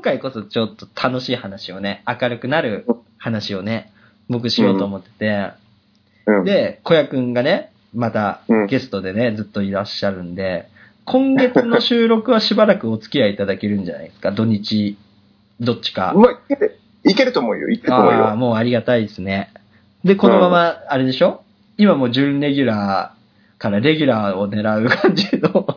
[0.00, 2.86] 今回こそちょっと楽しい話をね、明るくなる
[3.18, 3.92] 話をね、
[4.30, 5.50] 僕しようと思ってて、
[6.24, 6.44] うん。
[6.46, 10.68] で、小屋くんがね、またうんゲストでね、ずっといらっしゃるんで、
[11.04, 14.96] 今月の収録はしばらくお付き合いいただけるんじゃないですか、土日、
[15.60, 16.14] どっちか。
[16.16, 17.68] まあ、いける、いけると思うよ。
[17.68, 18.36] いけると思うああ、よ。
[18.36, 19.52] もうありがたいですね。
[20.02, 21.42] で、このまま、あれでしょ？
[21.76, 25.76] 今もう準レギュラーからレギュラーを狙う感じの。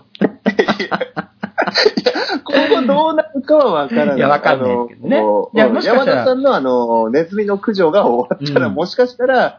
[2.45, 4.17] 今後どうなるかはわからない。
[4.17, 5.17] いやわかんないですけどね
[5.53, 9.57] いやもしかしたら山田さんのあの、ネズミの駆除が終わったら、うんもしかしたら、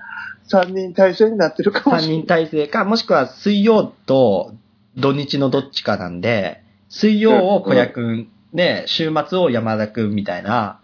[0.48, 2.18] 3人対象になってるかも3しれない。
[2.18, 4.52] 人体制か、もしくは水曜と
[4.96, 10.80] 土日のどっちかなんで、水曜を小屋くんで、週末を山田くんみたいな、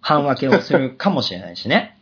[0.00, 1.96] 半分けをするかもしれないしね。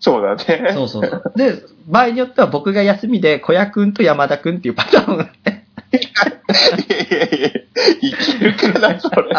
[0.00, 0.72] そうだね。
[0.72, 1.32] そうそうそう。
[1.36, 5.57] で、場合によっては僕が休みで小屋くんと山田くんっていうパターンをね
[5.92, 9.32] いやいやいや、いけるかな、それ。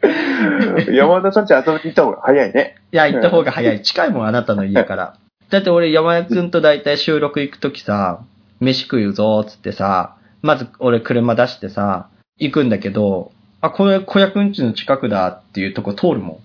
[0.94, 2.76] 山田さんち遊びに行った方が早いね。
[2.92, 3.82] いや、行った方が早い。
[3.82, 5.14] 近いもん、あなたの家から。
[5.50, 8.20] だって俺、山田くんと大体収録行くときさ、
[8.60, 16.40] 飯食うぞ、つってさ、まず俺車出してさ、行くんだけど、あ、これ小屋くんちの近くだっていうとこ通るも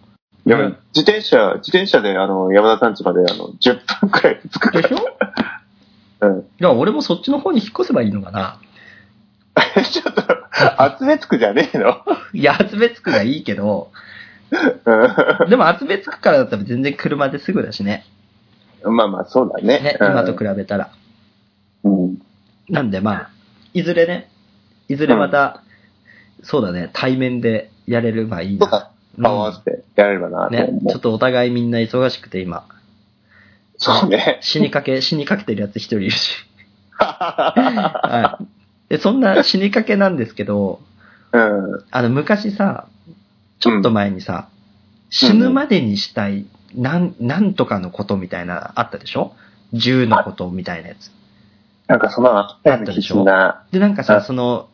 [0.46, 0.64] でも、
[0.96, 4.82] 自転車、自転車で、あの、山田さんちまで、あの、10分くらい着くん。
[4.82, 4.98] でしょ？
[4.98, 5.00] い
[6.22, 6.46] うん。
[6.58, 8.58] や、俺もそっちの方に引っ越せばいいのかな。
[9.92, 10.24] ちょっと、
[11.00, 11.98] 集めつくじゃねえの？
[12.34, 13.92] いや、厚別区がいいけど、
[15.50, 18.06] でも厚別区からだったら全然車ですぐだしね。
[18.84, 19.80] うんまあまあ、そうだね。
[19.80, 20.90] ね、うん今と比べたら。
[21.84, 22.18] うん。
[22.70, 23.30] なんでまあ、
[23.74, 24.30] いずれね、
[24.90, 25.62] いずれまた、
[26.44, 28.66] そうだね、対面でやれればいいな。
[28.66, 30.70] とか、顔合わせてやれればなとね。
[30.90, 32.66] ちょっとお互いみんな忙しくて今、
[33.78, 34.40] そうね。
[34.42, 36.38] 死にかけ、死にかけてるやつ一人いるし。
[36.98, 38.46] はい。
[38.94, 40.80] で、そんな死にかけなんですけど、
[41.32, 41.84] うん。
[41.90, 42.88] あの、昔さ、
[43.60, 44.50] ちょっと前にさ、
[45.10, 49.34] 死ぬまでにしたい、なん、なんとかのことみたいな、あったでしょ？
[49.74, 51.10] 銃のことみたいなやつ。
[51.88, 53.66] なんかそのあったような気するな。
[53.72, 54.70] で、なんかさ、あその、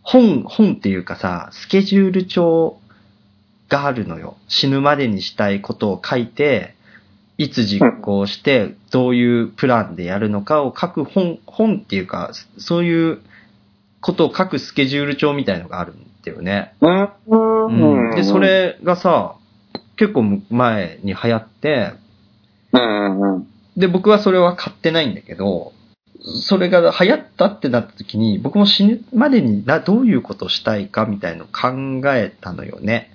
[0.00, 2.78] 本、本っていうかさ、スケジュール帳
[3.68, 4.38] があるのよ。
[4.48, 6.74] 死ぬまでにしたいことを書いて、
[7.36, 13.20] いつ実行して、どういうプランでやるのかを書く本、本っていうか、そういう
[14.06, 16.76] ことを書くスケジュール帳みたいのがあるんだよね。
[16.80, 17.10] うん。
[17.66, 18.14] うん。
[18.14, 19.34] で、そ、れがさ、
[19.96, 21.92] 結構前に流行って。
[23.76, 25.72] で、僕はそれは買ってないんだけど、
[26.20, 33.10] それが流行ったってなった時に、僕も死ぬまでになどういうことをしたいかみたいのを考えたのよね。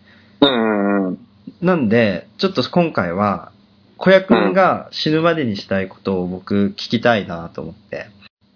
[1.62, 3.54] なんで、ちょっと今回は、
[3.96, 8.08] 小屋くんが死ぬまでにしたいことを僕聞きたいなと思って。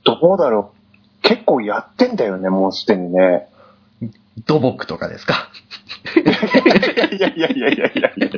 [0.03, 0.75] どうだろう。
[1.25, 3.47] 結構やってんだよね、もうすでにね。
[4.46, 5.50] 土木とかですか？
[6.16, 8.30] いやいやいやいやいやいや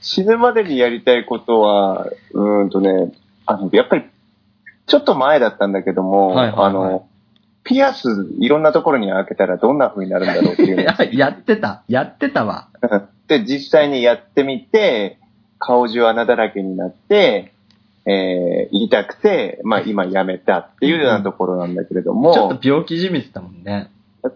[0.00, 3.12] 死ぬまでにやりたいことは、うーんとね、
[3.46, 4.04] あの、やっぱり、
[4.86, 7.08] ちょっと前だったんだけども、はいはいはいあの、
[7.64, 10.82] ピアスいろんなところに開けたらどんな風になるんだろうっていう
[11.16, 11.82] やってた。
[11.88, 12.68] やってたわ。
[13.28, 15.18] で、実際にやってみて、
[15.58, 17.53] 顔中穴だらけになって、
[18.06, 23.90] えー、痛くて、まあ今やめたっていうようなところなんだけれども、ちょっと病気じみてたもんね。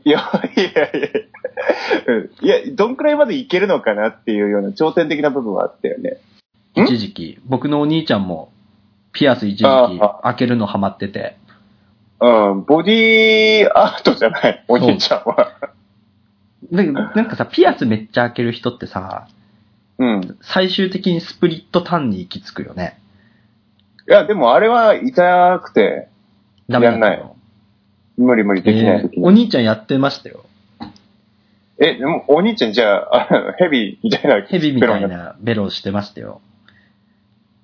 [0.04, 0.20] いや、
[0.56, 1.08] いやいやいや
[2.06, 6.18] うんいや、どんくらいまでいけるのかなっていうような挑戦的な部分はあったよね。
[6.76, 6.84] ん？
[6.84, 7.38] 一時期。
[7.46, 8.52] 僕のお兄ちゃんも、
[9.12, 11.36] ピアス一時期あ開けるのハマってて。
[12.20, 15.52] うん、ボディーアートじゃない、お兄ちゃんは。
[16.70, 19.28] でなんかさ、ピアスめっちゃ開ける人ってさ、
[19.98, 20.38] うん。
[20.42, 22.98] 最終的にスプリットターンに行き着くよね。
[24.08, 26.08] いや、でもあれは痛くて、
[26.68, 27.22] ダメだやんない
[28.16, 29.18] 無理無理できない、え。
[29.18, 30.44] ーお兄ちゃんやってましたよ。
[31.78, 34.46] え、でもお兄ちゃんじゃあ、 ヘビみたいな。
[34.46, 36.40] ヘビみたいなベロをしてましたよ。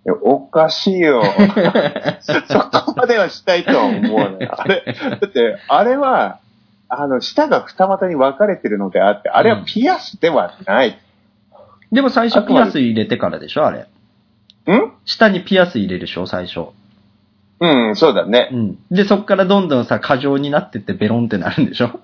[0.06, 1.22] いやおかしいよ。
[2.20, 4.46] そこまではしたいとは思わない。
[4.52, 4.84] あれ、
[5.20, 6.40] だって、あれは、
[6.90, 10.98] あの、舌が二股に分かれてるのであって、あれはピアスではない。
[11.90, 13.86] でも最初ピアス入れてからでしょあれ。
[14.72, 14.92] ん？
[15.04, 16.68] 下にピアス入れるでしょ最初。
[17.60, 18.56] うん、そうだねう。
[18.56, 18.78] ん。
[18.90, 22.00] で、そっからどんどんさ、過剰になってってベロンってなるんでしょ？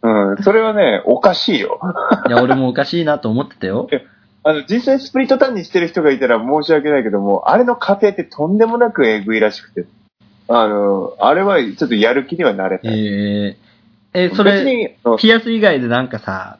[0.00, 1.80] うん、それはね、おかしいよ。
[2.28, 3.88] いや、俺もおかしいなと思ってたよ。
[4.44, 9.86] あの、実際スプリットターンにしてる人がいたら申し訳ないけども、あれの過程ってとんでもなくえぐいらしくて。
[10.46, 12.98] あの、あれはちょっとやる気にはなれえない。
[12.98, 13.56] ー、
[14.14, 16.58] え、それ、別に、あのピアス以外でなんかさ、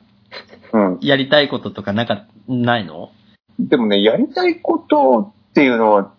[0.73, 0.99] うん。
[1.01, 3.11] やりたいこととかなんか、ないの？
[3.59, 6.13] でもね、やりたいことっていうのは、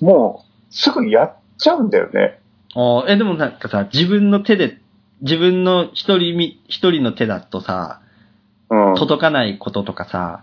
[0.00, 2.40] もう、すぐやっちゃうんだよね。
[2.74, 4.78] あーえ、でもなんかさ、自分の手で
[5.22, 8.00] 自分の一人み、一人の手だとさ、
[8.70, 8.94] うん。
[8.94, 10.42] 届かないこととかさ、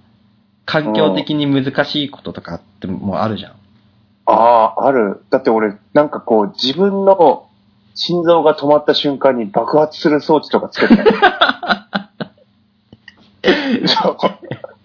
[0.65, 3.53] 環境的に難しいこととかってもうあるじゃん。
[4.25, 5.23] ああ、ある。
[5.29, 7.47] だって俺、なんかこう、自分の
[7.95, 11.05] 心臓が止まった瞬間に爆発する装置とかつけてる。
[13.87, 14.17] そう。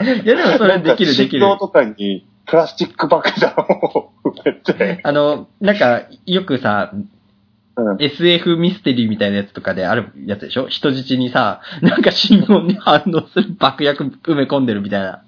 [0.02, 5.00] いやでもそれできるできるとかにプラスチック爆弾を埋めて。
[5.04, 6.92] あの、なんか、よくさ、
[7.74, 7.96] うん。
[7.98, 10.68] SF ミステリーみたいなやつとかであるやつでしょ？
[10.68, 15.22] 人質にさ、なんか信号に反応する爆薬埋め込んでるみたいな。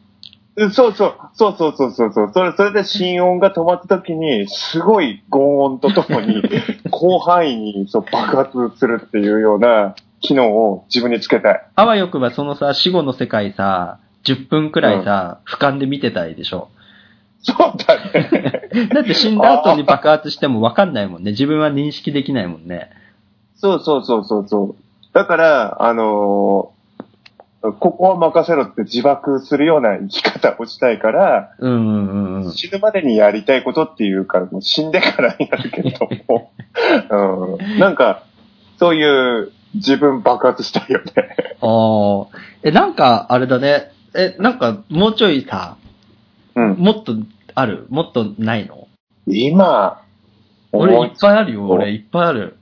[0.70, 2.30] そうそう、そうそうそうそうそう。
[2.32, 6.42] それ、それで心音が止まった時に、すごい轟音とともに、
[6.92, 11.66] 広範囲にそう爆発するっていうような機能を自分につけたい。
[11.74, 16.70] あわよくばそのさ、死後の世界さ、10分くらいさ、俯瞰で見てたいでしょ
[17.42, 18.88] そうだね。
[18.92, 21.32] だって死んだ後に爆発しても分かんないもんね。
[21.32, 22.90] 自分は認識できないもんね。
[23.56, 24.76] そうそうそうそうそう。
[25.12, 26.74] だから、あのー
[27.72, 32.52] ここは任せろって自爆するような生き方をしたいから、うんうんうんうん。
[32.52, 36.52] 死ぬまでにやりたいことっていうから、もう死んでからになるけれども、
[37.58, 38.24] うん、なんか、
[38.76, 41.56] そういう自分爆発したいよね。
[41.62, 42.38] ああ。
[42.62, 43.93] え、なんか、あれだね。
[44.14, 45.76] え、なんか、もうちょいさ、
[46.54, 46.74] うん。
[46.74, 47.14] もっと
[47.54, 47.86] ある？
[47.90, 48.86] もっとないの？
[49.26, 50.00] 今、
[50.72, 52.56] 俺いっぱいあるよ、俺いっぱいある。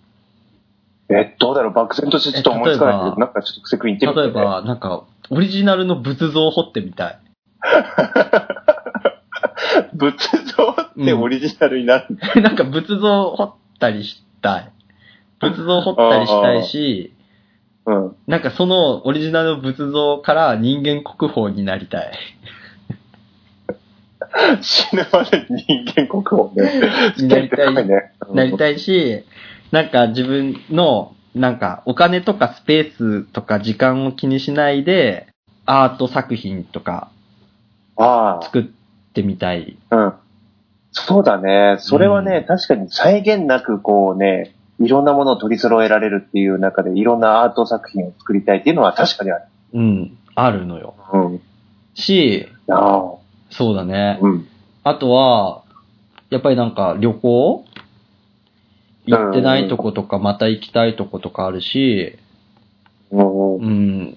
[1.11, 1.73] え、どうだろう？
[1.75, 7.19] 漠然としてちょっと思いつかないけど、え例えばなんかちょっと癖く言ってみて、例えば、なんか、オリジナルの仏像を彫ってみたい。
[9.95, 10.17] 仏
[10.57, 12.07] 像ってオリジナルになる。
[12.41, 14.73] なんか仏像を彫ったりしたい。
[15.41, 17.13] 仏像を彫ったりしたいし、
[17.87, 18.17] うん。
[18.27, 22.13] なんかそのオリジナルの仏像から人間国宝になりたい。
[24.63, 26.81] 死ぬまでに人間国宝ね。
[27.29, 28.13] なりたいね。
[28.31, 28.35] い。
[28.35, 29.25] なりたいし、
[29.71, 35.27] なんか自分の、なんかお金とかスペースとか時間を気にしないで、
[35.65, 37.11] アート作品とか
[37.97, 38.65] あ作っ
[39.15, 39.77] てみたい。
[39.91, 40.13] あ、うん。
[40.93, 41.77] そうだね。
[41.79, 49.45] それはね、うん確かに際限なくこうね、いろんなものを取り揃えられるっていう中でいろんなアート作品を作りたいっていうのは確かにある。
[49.75, 50.95] うん、あるのよ。
[51.13, 51.41] うん。
[51.95, 53.15] し、あ
[53.51, 54.25] そうだねあ。。
[54.25, 54.49] うん。
[54.85, 55.63] あとは、
[56.31, 57.65] やっぱりなんか旅行？
[59.05, 62.19] 行ってないとことか、また行きたいとことかあるし、
[63.11, 64.17] うんうん、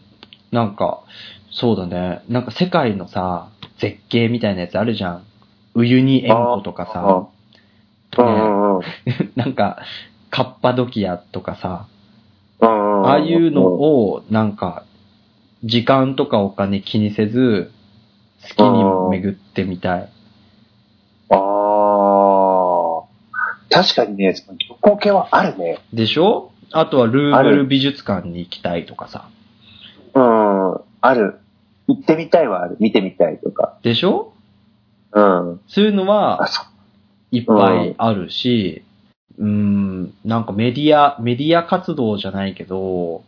[0.52, 1.04] なんか、
[1.52, 2.24] そうだね。
[2.30, 3.50] なんか世界のさ、
[3.80, 5.24] 絶景みたいなやつあるじゃん。
[5.74, 7.28] ウユニ塩湖とかさ、
[8.24, 9.32] ね。
[9.36, 9.80] なんか、
[10.36, 11.88] カッパドキアとかさ、
[12.60, 14.84] ああいうのを、なんか、
[15.64, 17.72] 時間とかお金気にせず、
[18.50, 18.84] 好きに
[19.22, 20.10] 巡ってみたい。
[21.30, 23.04] ああ。
[23.70, 25.80] 確かにね、その旅行系はあるね。
[25.94, 26.52] でしょ？
[26.74, 29.30] あとはルーブル美術館に行きたいとかさ。
[30.16, 30.82] うん。
[31.00, 31.40] ある。
[31.88, 32.76] 行ってみたいはある。
[32.82, 33.78] 見てみたいとか。
[33.84, 34.34] でしょ？
[35.14, 35.62] うん。
[35.70, 36.62] そういうのあ、はそ
[37.32, 38.84] いっぱいあるし、
[39.38, 43.24] うん、なんかメディア、メディア活動じゃないけど、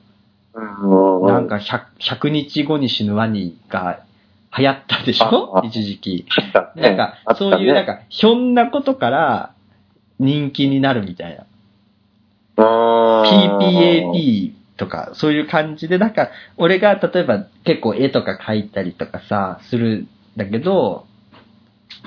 [0.53, 0.59] う。
[0.59, 1.27] うん。
[1.27, 3.99] なんか 100, 100日後に死ぬワニが
[4.57, 5.61] 流行ったでしょ？
[5.65, 6.25] 一時期。
[6.75, 9.53] なんかそういうなん、か、ひょんなことから
[10.19, 11.45] 人気になるみたいな。
[12.57, 13.23] うん。
[13.23, 21.06] PPAP とか、そういう感じで、なんか、俺が例えば結構絵とか描いたりとかさ、するんだけど、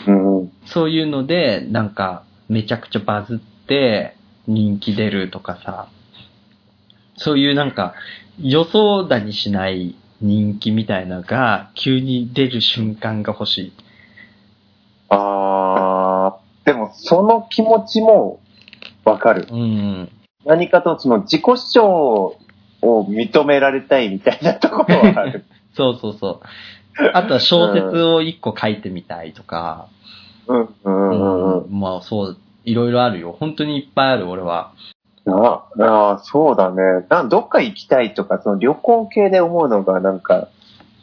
[0.06, 0.52] うん。
[0.66, 4.16] そういうので、なんか、めちゃくちゃバズって、
[4.48, 5.88] 人気出るとかさ、
[7.16, 7.94] そういうなんか、
[8.40, 13.72] 予想だにしない人気みたいなのが、急に出る瞬間が欲しい。
[15.10, 16.38] ああ。
[16.64, 18.40] でも、その気持ちも
[19.04, 19.46] わかる。
[19.50, 20.10] うん。
[20.44, 22.36] 何かとその自己主張
[22.82, 25.44] を認められたいみたいなところはある。
[25.74, 26.40] そうそうそ
[26.98, 27.10] う。
[27.12, 29.86] あとは小説を一個書いてみたいとか、
[30.48, 31.58] うん、うん、うん。
[31.64, 33.36] うんまあそう、いろいろあるよ。
[33.38, 34.72] 本当にいっぱいある、俺は。
[35.26, 37.06] ああ、そうだね。
[37.08, 40.48] などっか行きたいとか、その旅行系で思うのが、なんか、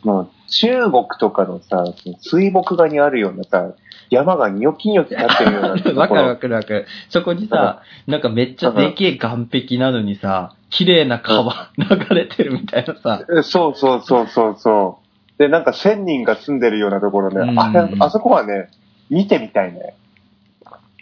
[0.04, 3.74] もう中国とかのさ、その水墨画にあるようなさ、
[4.10, 5.96] 山がニョキニョキ立ってるようなところ。
[6.02, 6.86] わかるわかるわかる。
[7.10, 13.22] そこにさ、なんかめっちゃでけえ岸壁なのにさ、綺麗な川流れてるみたいなさ。
[13.38, 15.40] えそうそうそうそうそう。
[15.40, 18.70] で、なんか千人が住んでるようなところね、うんあれあそこはね、
[19.10, 19.96] 見てみたいね。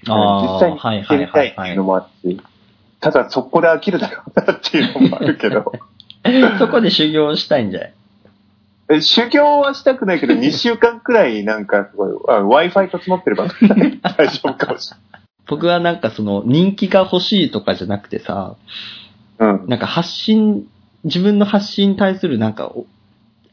[0.07, 2.37] 実際にはい行ってみたいっていうのもあって、
[2.99, 5.71] ただそこで飽きるだろうなっていうのもあるけど、
[6.59, 7.93] そこで修行したいんじゃない？
[8.87, 13.47] え修行はしたくないけど、 2週間くらいなんかすごい、あ Wi-Fi 整ってれば
[14.17, 15.21] 大丈夫かもしれない。
[15.47, 18.55] 僕はなんかその人気が欲しいとかじゃなくてさ、
[19.39, 19.65] うん。
[19.67, 20.67] なんか発信、
[21.03, 22.85] 自分の発信に対するなんか、お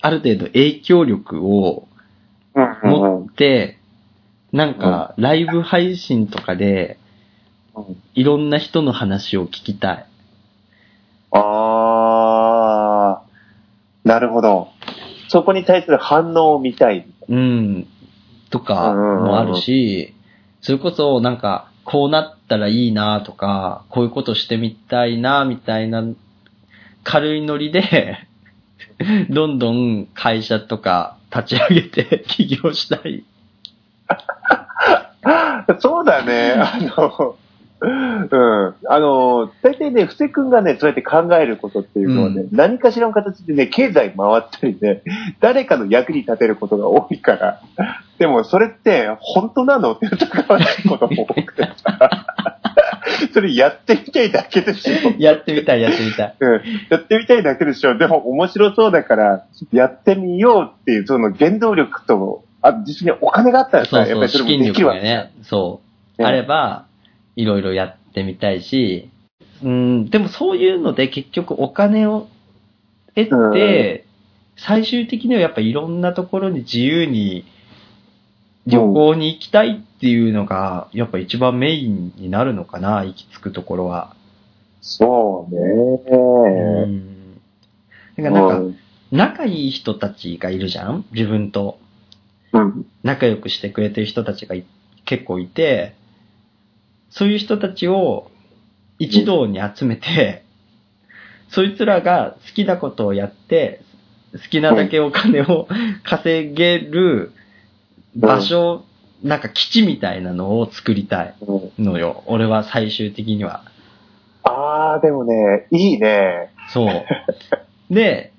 [0.00, 1.86] ある程度影響力を。
[2.54, 3.78] 持って、
[4.52, 7.02] なんか、ライブ配信とかで、うん
[8.14, 10.06] いろんな人の話を聞きたい。
[11.30, 14.68] あー、なるほど。
[15.28, 17.06] そこに対する反応を見たい。
[17.28, 17.86] うん。
[18.50, 20.14] とかもあるし、
[20.60, 26.04] それこそなんか、こうなったらいいなとか、こういうことしてみたいなみたいな、
[27.02, 28.18] 軽いノリで、
[29.30, 33.24] どんどん会社とか立ち上げて起業したい。
[35.78, 36.54] そうだね。
[36.56, 37.36] あの、
[37.84, 38.74] うん。
[38.88, 45.02] あの、大体ね、布施君がね、そうやって考えることっていうのはね、う何かしらの形でね、経済回ったりね、
[45.40, 47.60] 誰かの役に立てることが多いから。
[48.18, 52.26] でも、それって、本当なのって疑わしいことも多くてさ。
[53.32, 55.14] それやってみたいだけでしょ。
[55.18, 56.36] やってみたい、やってみたい。
[56.38, 56.62] うん。
[56.88, 57.98] やってみたいだけでしょ。
[57.98, 65.00] でも面白そうだから、やってみようっていう、その原動力と、あ、実にお金があったらさ、そうそう、やっぱりそれもできるわけ。
[65.00, 65.80] がね、そ
[66.18, 66.86] う、ねあれば、
[67.36, 69.10] いろいろやってみたいし、
[69.62, 72.28] うん、でもそういうので結局お金を
[73.14, 74.06] 得て、
[74.56, 77.44] 最終的にはやっぱいろんなところに自由に
[78.66, 84.14] 旅行に行きたいっていうのが、やっぱ一番メインになるのかな、行き着くところは。
[84.80, 85.60] そうね。
[86.12, 87.40] うん。
[88.16, 88.78] だからなんか、うん
[89.12, 91.78] 仲いい人たちがいるじゃん自分と。
[92.52, 92.86] うん。
[93.02, 94.64] 仲良くしてくれてる人たちがい
[95.04, 95.94] 結構いて、
[97.10, 98.30] そういう人たちを
[98.98, 100.44] 一堂に集めて、
[101.48, 103.82] そいつらが好きなことをやって、
[104.32, 105.68] 好きなだけお金を
[106.04, 107.32] 稼げる
[108.16, 108.84] 場所、
[109.22, 112.24] なんか基地みたいなのを作りたいうんのよ。
[112.26, 113.64] 俺は最終的には。
[114.44, 116.50] ああ、でもね、いいね。
[116.70, 117.94] そう。
[117.94, 118.32] で、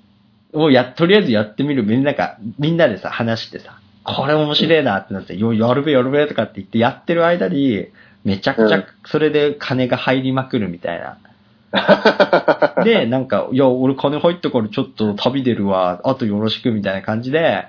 [0.52, 1.84] もうや、とりあえずやってみる。
[1.84, 7.88] みんなが、みんなでさ、話してさ、これ面白いなってなって、よ、やるべやるべとかって言ってやってる間に、
[8.22, 11.18] めちゃくちゃうん、それで金が入りまくるみたいな。
[12.84, 17.66] で、なんか、いや、俺金入ったからちょっと旅出るわ、あとよろしくみたいな感じで、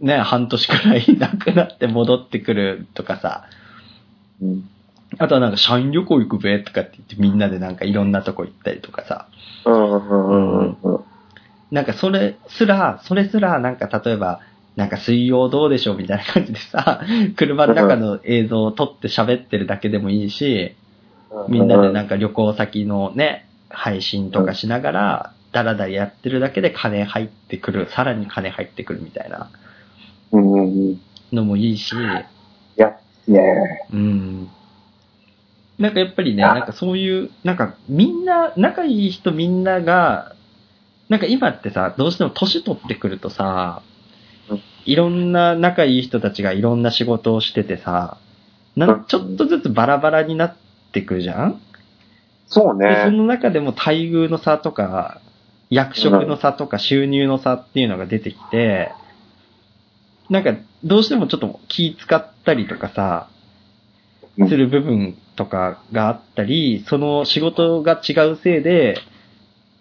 [0.00, 3.44] ね、半年くらいなくなって戻ってくるとかさ、
[4.42, 4.68] うん。
[5.18, 9.26] あとはなんか社員旅行行くべとかって言ってみんなでなんかいろんなとこ行ったりとかさ、
[9.64, 10.76] うんうんうん。
[10.82, 11.00] うん。
[11.70, 14.40] なんかそれすら、それすらなんか例えば、
[14.78, 17.02] なんか水曜どうでしょうみたいな感じでさ、
[17.34, 20.76] 車の中の映像を撮って喋ってるだけでもいいし、
[21.48, 29.50] みんなでなんか旅行先のね、配信とかしながら、だらだらやってるだけで金入ってくる、さらに金入ってくるみたいな。
[31.32, 31.96] のもいいし、い
[32.76, 33.84] や、ね。
[33.92, 34.48] うん。
[35.80, 40.36] なんかやっぱりね、あなんかそういう、なんかみんな、仲いい人みんなが、
[41.08, 43.97] なんか今ってさ、どうしても年取ってくるとさうん、
[44.88, 48.16] いろんな仲いい人たちがいろんな仕事をしててさ、
[48.74, 50.56] なうんんちょっとずつバラバラになっ
[50.92, 51.60] てくるじゃん？
[52.46, 53.16] そうで、そね。
[53.18, 55.20] の中でも待遇の差とか、
[55.68, 58.92] 役職の差とか収入の差っていうのが出てきて、
[60.30, 60.54] なんか
[60.84, 63.28] どうしてもちょっと気使ったりとかさ、
[64.38, 68.96] うんする部分とかがあったり、その仕事が違うせいで、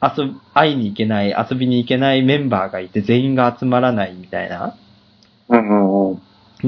[0.01, 4.75] 遊び、会いに行けない、遊びに行けないメンバーがいて全員が集まらないみたいな。
[5.49, 6.19] の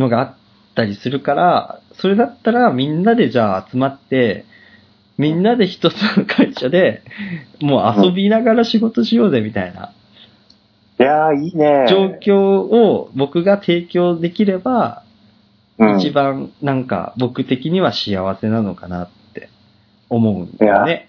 [0.10, 0.36] があっ
[0.76, 4.46] たりするから、それだったらみんなでじゃあ集まって、
[5.18, 7.02] みんなで一つの会社で、
[7.62, 9.92] もう遊びながら仕事しようぜみたいな
[11.00, 11.86] いやー、いいね。
[11.90, 15.04] 状況を僕が提供できれば、
[15.78, 19.48] うん一番なんか僕的には幸せなのかなって
[20.10, 21.08] 思うんだよね。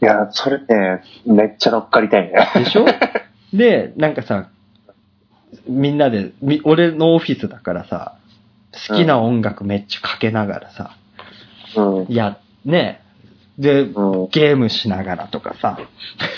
[0.00, 2.48] いや、それね、めっちゃ乗っかりたいね。
[2.54, 2.86] でしょ？
[3.52, 4.48] で、なんかさ、
[5.66, 8.16] みんなで、み俺のオフィスだからさ、
[8.88, 10.96] 好きな音楽めっちゃかけながらさ、
[11.76, 12.12] うん。
[12.12, 13.02] いや、ね、
[13.58, 14.28] で、うん。
[14.28, 15.78] ゲームしながらとかさ、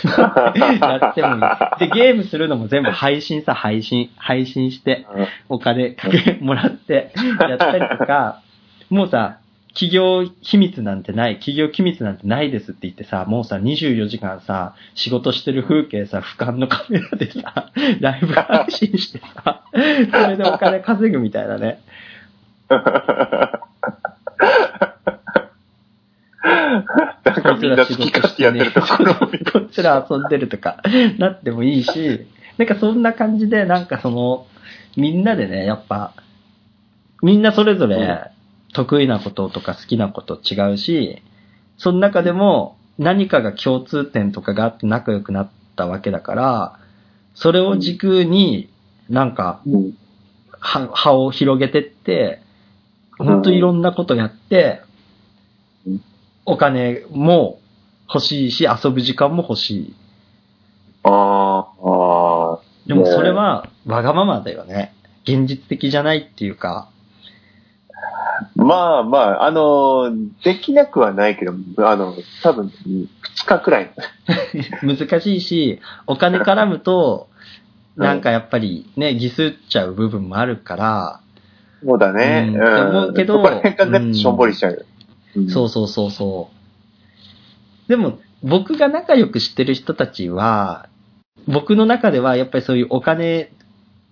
[0.80, 1.88] やってもいい。
[1.88, 5.06] で、ゲームするのも全部配信さ、配信、配信して、
[5.48, 7.12] お金かけもらって
[7.48, 8.42] やったりとか、
[8.90, 9.38] もうさ、
[9.74, 21.80] 企業秘密なんてない、企業機密なんてないですって言ってさ、もうさ、24時間さ、仕事してる風景さ、俯瞰のカメラでさ、 ライブ配信してさ、それでお金稼ぐみたいなね。
[22.68, 22.78] な
[27.32, 28.86] んかみんな好き勝手やってるとこ
[29.52, 30.82] こっちら遊んでるとか、
[31.18, 32.26] なってもいいし、
[32.58, 34.46] なんかそんな感じで、なんかその、
[34.96, 36.12] みんなでね、やっぱ、
[37.22, 38.30] みんなそれぞれ
[38.74, 41.22] 得意なこととか好きなこと違うし、
[41.78, 46.78] その中でも、何かが共通点とかがあって仲良くなったわけだから、
[47.34, 48.68] それを軸に
[49.08, 49.96] なんかうん。
[50.60, 52.40] は葉を広げてって、
[53.18, 54.80] ほんといろんなことやって
[55.86, 56.00] うん、
[56.46, 57.60] お金も
[58.08, 59.94] 欲しいし、遊ぶ時間も欲しい。
[61.02, 62.60] ああ、ああ。
[62.86, 64.94] でもそれはわがままだよね。
[65.24, 66.88] 現実的じゃないっていうか、
[68.56, 71.54] まあまあ、あの、できなくはないけど、
[71.88, 73.08] あの、多分、2
[73.46, 73.90] 日くらい。
[74.82, 77.34] 難しいし、お金絡むと、うん
[77.96, 81.20] なんかやっぱりね、ギスっちゃう部分もあるから、
[81.84, 82.52] そうだね。
[82.52, 82.88] うんうん。
[82.88, 84.78] 思うけどそこしょんぼりしちゃうよ。
[85.36, 86.50] うんそうそうそうそ
[87.86, 87.88] う。
[87.88, 90.88] でも、僕が仲良くしてる人たちは、
[91.46, 93.52] 僕の中ではやっぱりそういうお金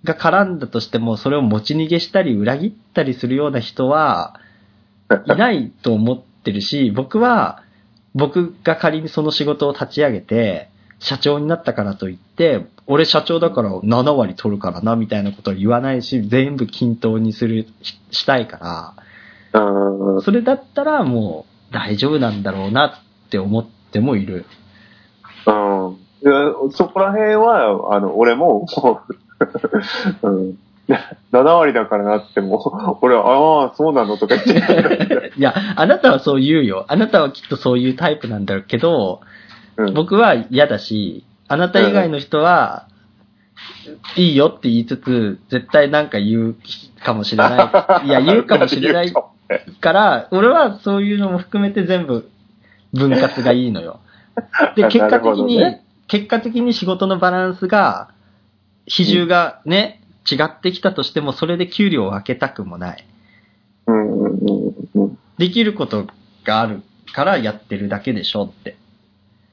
[0.04, 4.40] が絡んだとしても、それを持ち逃げしたり裏切ったりするような人は
[5.26, 7.62] いないと思ってるし、僕は、
[8.14, 10.68] 僕が仮にその仕事を立ち上げて、
[10.98, 18.94] 社長になったからといって、俺社長だから7割取るからな、みたいなことは言わないし、全部均等にする、ししたいか
[19.52, 20.22] ら、うん。
[20.22, 24.46] それだったらもう大丈夫なんだろうなって思ってもいる。
[25.46, 26.70] うん。
[26.70, 29.14] そこら辺は、あの、俺も、もう、
[30.22, 30.58] うん。
[31.32, 35.32] 7割だからなっても、俺は、ああ、そうなのとか言って。
[35.38, 36.84] いや、あなたはそう言うよ。
[36.88, 39.20] あなたはきっとそういうタイプなんだけど、
[39.76, 42.86] うん、僕は嫌だし、あなた以外の人は、
[44.16, 46.56] いいよって言いつつ、絶対なんか言う
[47.02, 48.06] かもしれない。
[48.06, 49.12] いや、言うかもしれない
[49.80, 52.28] から、俺はそういうのも含めて全部
[52.92, 54.00] 分割がいいのよ。
[54.76, 58.08] で、 結果的に、どね結果的に仕事のバランスが、
[58.86, 63.06] 比重がね、違ってきたとしても、それで給料を分けたくもない。
[65.38, 66.06] できること
[66.44, 68.76] があるからやってるだけでしょって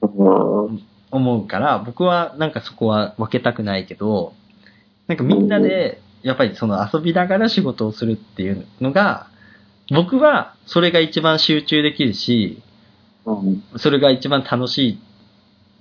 [0.02, 0.82] うん。
[1.12, 4.34] 思うから、僕はなんかそこは分けたくないけど、
[5.08, 9.28] なんかみんなで、やっぱりその遊びながら仕事をするっていうのが、
[9.92, 12.62] 僕はそれが一番集中できるし、
[13.26, 13.64] うん。
[13.78, 15.00] それが一番楽しい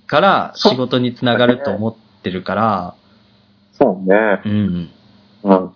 [0.07, 2.95] から仕事につながると思ってるから、
[3.79, 4.41] そうね。
[4.45, 4.89] うん。
[5.43, 5.51] うん。
[5.51, 5.71] やっ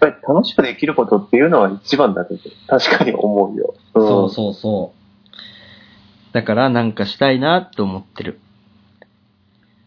[0.00, 2.34] ぱり楽しくできることっていうのは一番だと
[2.66, 3.74] 確かに思うよ。
[3.94, 6.34] うん、そうそうそう。
[6.34, 8.40] だからなんかしたいなと思ってる。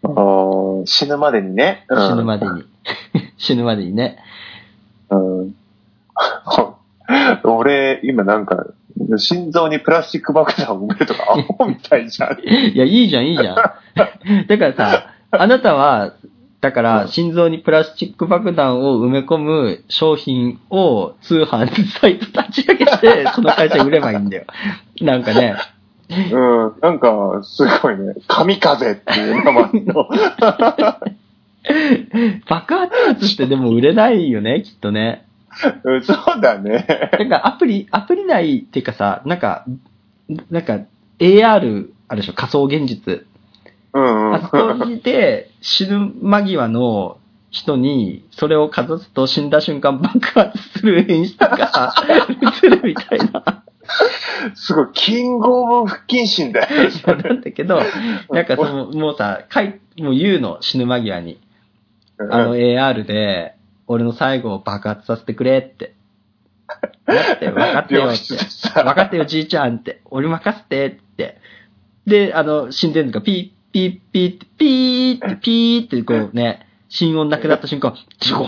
[0.04, 1.86] あー死ぬまでにね。
[1.89, 2.63] うん死ぬまでに。
[3.38, 4.19] 死ぬまでにね。
[5.10, 5.56] うん。
[7.43, 8.65] 俺、今なんか、
[9.17, 12.39] 心臓にプラスチック爆弾を埋めるとか、アホみたいじゃん。
[12.41, 13.56] いや、いいじゃん、いいじゃん。
[13.56, 16.13] だからさ、あなたは、
[16.65, 21.67] だから、心臓にプラスチック爆弾を埋め込む商品を通販
[22.01, 24.45] サイト立ち上げて、その会社売ればいいんだよ。
[24.99, 25.56] なんかね、
[26.10, 26.73] うん。
[26.82, 28.15] なんか、すごいね。
[28.28, 30.10] 神風っていう名前の。
[32.49, 35.28] 爆発物ってでも売れないよね、きっとね。
[35.84, 37.12] うんそうだね。
[37.19, 39.65] なんかアプリ、アプリ内っていうかさ、なんか、
[40.49, 40.80] なんか
[41.19, 43.28] AR、あるでしょ、仮想現実。
[43.95, 44.36] うんうん。
[44.36, 44.58] あそ
[45.62, 47.17] 死ぬ間際の
[47.49, 51.93] 人にそれをかざすと死んだ瞬間爆発する演出が
[52.63, 53.63] 映るみたいな。
[54.55, 56.89] すごい、キングオブ不謹慎だよ。
[57.05, 57.79] なんだけど、
[58.31, 61.39] なんかその、もうさ、かい、もう言うの、死ぬ間際に。
[62.17, 63.55] あの AR で、
[63.88, 65.93] 俺の最後を爆発させてくれって。
[67.05, 68.36] 待って、分かってよって
[68.73, 70.01] 分かってよ、じいちゃんって。
[70.05, 71.38] 俺任せてって。
[72.08, 78.43] で、あの、死んでるのがピー、ピー、ピーって、ピーって、ピーって、こうね、心音なくなった瞬間、ジゴー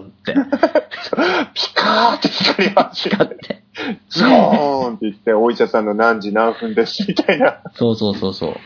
[0.00, 0.34] ンって、
[1.54, 3.62] ピカーって光り始めて、光って。
[4.08, 7.60] ズゴーンって言って、お医者さんの何時何分ですみたいな。
[7.74, 8.56] そうそうそうそう。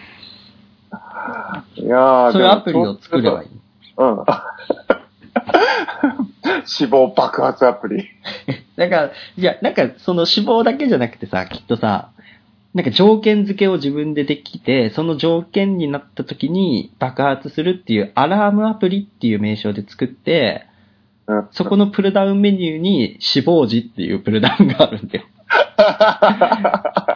[1.77, 3.49] いやーそういうアプリを作ればいい。
[3.99, 4.25] うん。
[6.65, 8.09] 死亡爆発アプリ。
[8.77, 12.13] だから、いや、なんかその死亡だけじゃなくてさ、きっとさ、
[12.75, 20.67] なんか条件付けを自分でできて、その条件になった時に爆発するっていうアラームアプリっていう名称で作って、
[21.27, 21.49] うん。
[21.51, 25.25] そこのプルダウンメニューに死亡時っていうプルダウンがあるんだよ。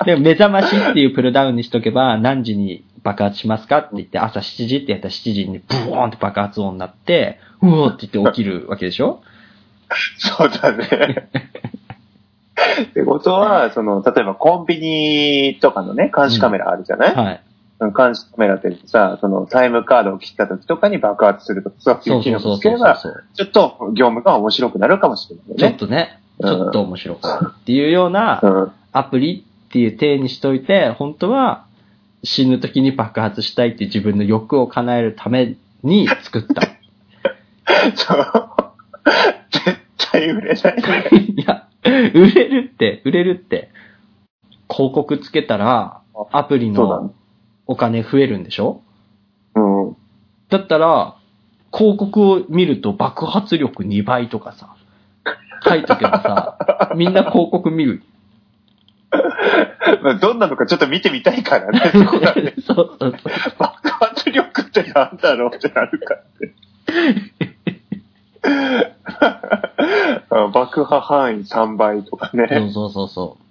[0.07, 9.23] で、目覚ましっていうプルダウンにしとけば、何時に爆発しますかって言って、朝7時ってやったら7時にブワーンって爆発音になって、うおーって言って起きるわけでしょ？
[10.19, 11.29] そうだね。
[12.83, 17.43] ってことは、その、例えばコンビニとかのね、監視カメラあるじゃない、はい。
[17.97, 22.97] 監視カメラってさ、そのタイムカードを切った時とかに爆発するとか、そういそうう機能をつければ。
[23.35, 25.77] ちょっと業務が面白くなるかもしれないちょっね。
[25.79, 28.73] とね、ちうんょっと面白くなるっていうようなうん。
[28.93, 31.65] アプリっていう体にしといて、本当は
[32.23, 36.63] 死ぬ時に爆発したいって自分の欲を叶えるために作った。
[37.97, 38.51] そう。
[39.51, 39.79] 絶
[40.13, 41.35] 対売れないね。
[41.37, 41.67] いや、
[42.15, 43.71] 売れるって、売れるって。
[44.71, 46.01] 広告つけたら、
[46.33, 47.13] アプリの
[47.67, 48.83] お金増えるんでしょ？
[49.55, 49.97] うん。
[50.49, 51.17] だったら、
[51.73, 54.77] 広告を見ると爆発力2倍とかさ、
[55.67, 58.03] 書いとけばさ、 みんな広告見る。
[60.03, 62.55] まあどんなのかちょっと見てみたいからね、そこだね。
[62.67, 63.13] そうそうそう。
[63.59, 67.57] 爆発力ってなんだろうってなるからね。
[70.31, 72.71] あ 爆破範囲3倍とかそうね。
[72.73, 73.43] そうそうそう。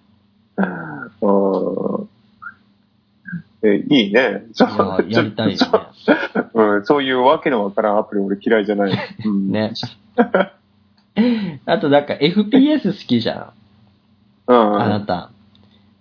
[1.21, 2.09] うん
[3.63, 4.43] えいいね。
[4.53, 5.57] そいややりたいよね。
[5.57, 5.87] そう
[6.53, 8.93] うん、そういうわけのわからんアプリ俺嫌いじゃない。
[9.23, 9.73] うん、ね。
[11.65, 13.53] あとなんか FPS 好きじゃ
[14.47, 14.51] ん。
[14.51, 14.81] うん。
[14.81, 15.29] あなた。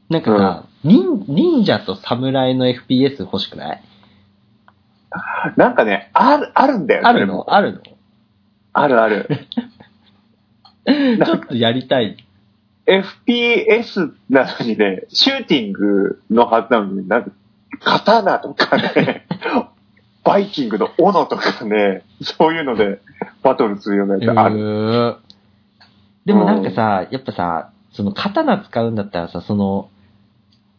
[0.08, 3.82] なんかさ、忍忍者と侍の FPS 欲しくない？
[5.56, 7.06] なんかね、ある、あるんだよ。
[7.06, 7.44] あるの？
[7.52, 7.80] あるの？
[8.72, 9.28] あるある。
[11.24, 12.16] ちょっとやりたい。
[12.86, 17.30] FPS なのにね、シューティングのはずなのに、なんか、
[17.80, 19.26] 刀とかね、
[20.24, 23.00] バイキングの斧とかね、そういうので
[23.42, 25.16] バトルするようなやつある。
[26.24, 29.88] でもなんかさ、やっぱさ、その刀使うんだったらさ、その、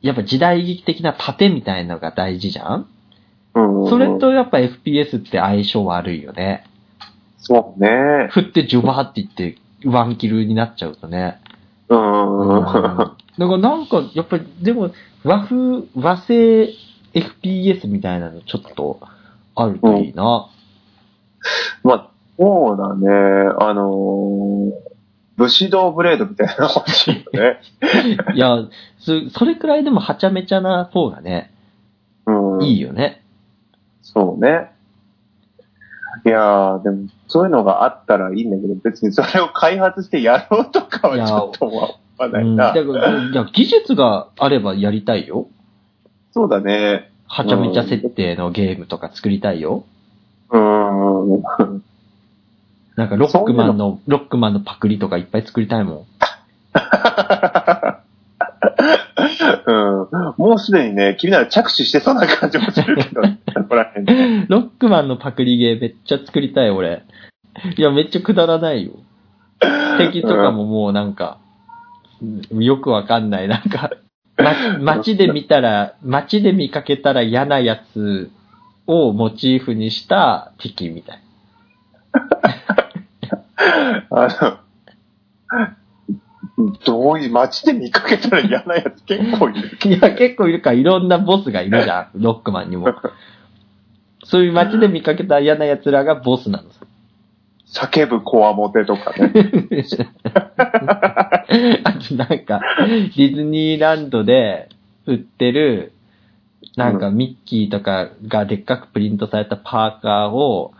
[0.01, 2.87] やっぱ時代劇的な盾みたいなのが大事じゃん？
[3.53, 6.65] うんそれとやっぱ FPS って相性悪いよね。
[7.41, 8.29] そうね。
[8.31, 11.41] 振ってジョバーって言って、ワンキルになっちゃうとね。
[11.89, 12.57] うん。
[12.57, 12.63] うん
[13.37, 14.91] だからなんか、やっぱり、でも、
[15.23, 16.69] 和風、和製
[17.13, 18.99] FPS みたいなのちょっと
[19.55, 20.49] あるといいな。
[21.83, 23.09] まあ、そうだね。
[23.59, 24.91] あのー
[25.37, 27.61] 武士道ブレードみたいなの欲しいよね。
[28.35, 28.57] いや、
[28.99, 31.51] そそれくらいでもはちゃめちゃな方がね、
[32.27, 32.63] うん。
[32.63, 33.23] いいよね。
[34.03, 34.70] そうね。
[36.25, 41.77] いやー、でも、そういうのがあったらいいんだけど、別にそれを開発してやろうとかはちょっと思
[42.17, 42.73] わないうん、な。
[42.73, 45.47] だからいや技術があればやりたいよ。
[46.31, 47.11] そうだね。
[47.27, 49.85] はちゃめちゃ設定のゲームとか作りたいよ。
[50.51, 51.83] うーん。
[52.97, 56.05] なんかロックマンの、ロックマンのパクリとかいっぱい作りたいもん。
[60.11, 60.33] うん。
[60.37, 63.21] もうすでにね、君なら着手してそうな感じもするけど、
[63.55, 64.45] ここら辺で。
[64.47, 67.03] ロックマンのパクリゲーめっちゃ作りたい、俺。
[67.77, 68.93] いや、めっちゃくだらないよ。
[69.97, 71.37] 敵とかももうなんか、
[72.51, 73.47] よくわかんない。
[73.47, 73.91] なんか、
[74.37, 78.31] ま、街で見たら、街で見かけたら嫌なやつ
[78.87, 81.21] をモチーフにした敵みたい。
[84.09, 85.77] あの、
[86.85, 89.77] どういう、街で見かけたら嫌なやつ結構いる。
[89.89, 92.93] いや、結構いるから、いろんなボスがいるじゃん、 ロックマンにも。
[94.23, 96.85] そういう街で見かけた嫌な奴らがボスなのさ。
[97.89, 99.31] 叫ぶコアモテとかね。
[101.83, 104.69] あとなんか、ディズニーランドで
[105.05, 105.93] 売ってる、
[106.75, 110.73] なんかミッキーとかがでっかくプリントされたパーカーを、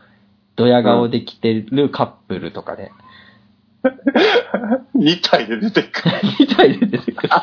[0.55, 2.91] ドヤ顔で着てるカップルとかね。
[4.95, 6.15] 2体で出てくる。
[6.39, 7.29] みたいで出てくる。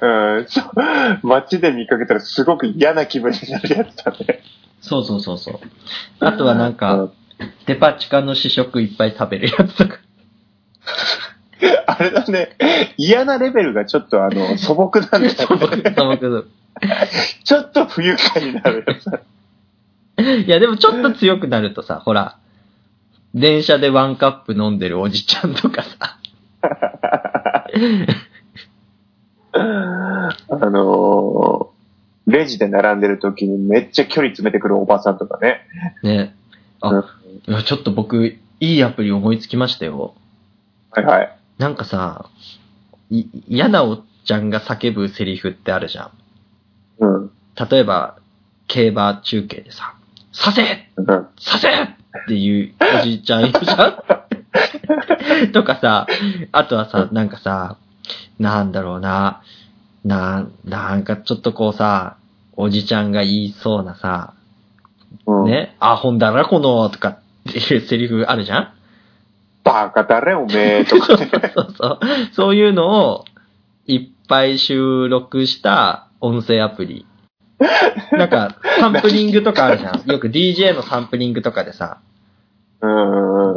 [0.00, 1.26] うん、そう。
[1.26, 4.40] 街で見かけたらすごく嫌な気分になるやつだね。
[4.80, 5.60] そうそうそうそう。
[6.20, 7.10] あとはなんうか、
[7.66, 9.98] デパ地下の試食いっぱい食べるやつとか。
[11.86, 12.56] あれだね。
[12.96, 15.94] 嫌なレベルがちょっとあの、素朴なんだ素朴よね。
[15.96, 16.44] 素朴
[17.44, 19.20] ちょっと不愉快になるやつだ。
[20.18, 22.38] いや、でもちょっと強くなるとさ、ほら、
[23.34, 26.18] 電車でワンカップ飲んでるおじちゃんとかさ。
[29.52, 31.74] あのー
[32.26, 35.60] レジで並んでる時にめっちゃ距離詰めてくるおばさんとかね。
[36.02, 36.34] ね。
[36.82, 37.04] うんあ、
[37.46, 40.14] いや、ちょっと僕、いいアプリ思いつきましたよ。
[40.90, 41.38] はいはい。
[41.58, 42.26] なんかさ、
[43.10, 46.10] い嫌なおっちゃんが叫ぶセリフってあるじゃん。
[47.04, 47.30] うん。
[47.70, 48.16] 例えば、
[48.68, 49.94] 競馬中継でさ、
[50.32, 51.06] させうん。
[51.38, 51.68] させ
[52.22, 56.06] っていうおじいちゃんいるじゃん とかさ、
[56.52, 57.76] あとはさ、なんかさ、
[58.38, 59.42] なんだろうな、
[60.04, 62.16] な、なんかちょっとこうさ、
[62.56, 64.34] おじちゃんが言いそうなさ、
[65.26, 65.44] うん。
[65.46, 67.18] ね、あ、ほんだらこの、とかっ
[67.52, 68.68] ていうセリフあるじゃん？
[69.64, 71.30] バカだれおめえとかね。
[71.54, 72.00] そうそう。
[72.32, 73.24] そういうのを
[73.86, 77.06] いっぱい収録した音声アプリ。
[78.12, 80.02] なんか、サンプリングとかあるじゃん。
[80.10, 81.98] よく DJ のサンプリングとかでさ、
[82.80, 82.86] う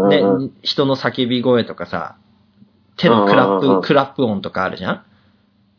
[0.07, 0.09] ん。
[0.09, 2.15] ね、人の叫び声とかさ、
[2.97, 5.01] 手のクラップ、クラップ音とかあるじゃん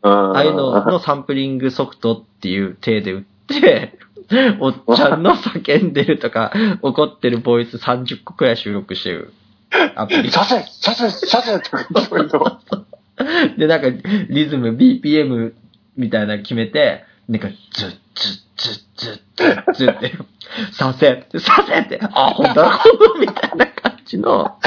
[0.03, 0.35] うん。
[0.35, 3.97] ああいうののサンプリングソフトっていう体で売って、
[4.59, 9.33] おっちゃんの叫んでるとか、怒ってるボイス30個くらい収録してる
[9.95, 10.29] アプリ。
[10.29, 12.29] させさせさせとか言っ
[13.55, 13.57] て。
[13.57, 13.89] で、なんか、
[14.29, 15.53] リズム、BPM
[15.97, 20.17] みたいなの決めて、なんか、ズッズッズッズッズッズッって、
[20.71, 24.57] させ、させって、あ、ほんとだ、ほんとみたいな感じの、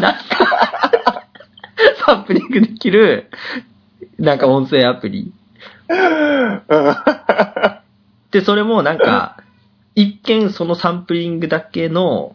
[0.00, 1.26] なんか、
[2.06, 3.30] サンプリングできる、
[4.18, 5.34] なんか音声アプリ。
[8.30, 9.36] で、それもなんか、
[9.94, 12.34] 一見そのサンプリングだけの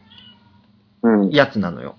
[1.03, 1.29] うん。
[1.31, 1.95] やつなのよ。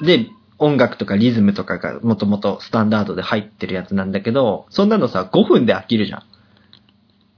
[0.00, 0.28] で、
[0.58, 6.22] 音楽とかリズムとかがもともとスタンダードで入ってるやつなんだけど、そんなのさ、5分で飽きるじゃん。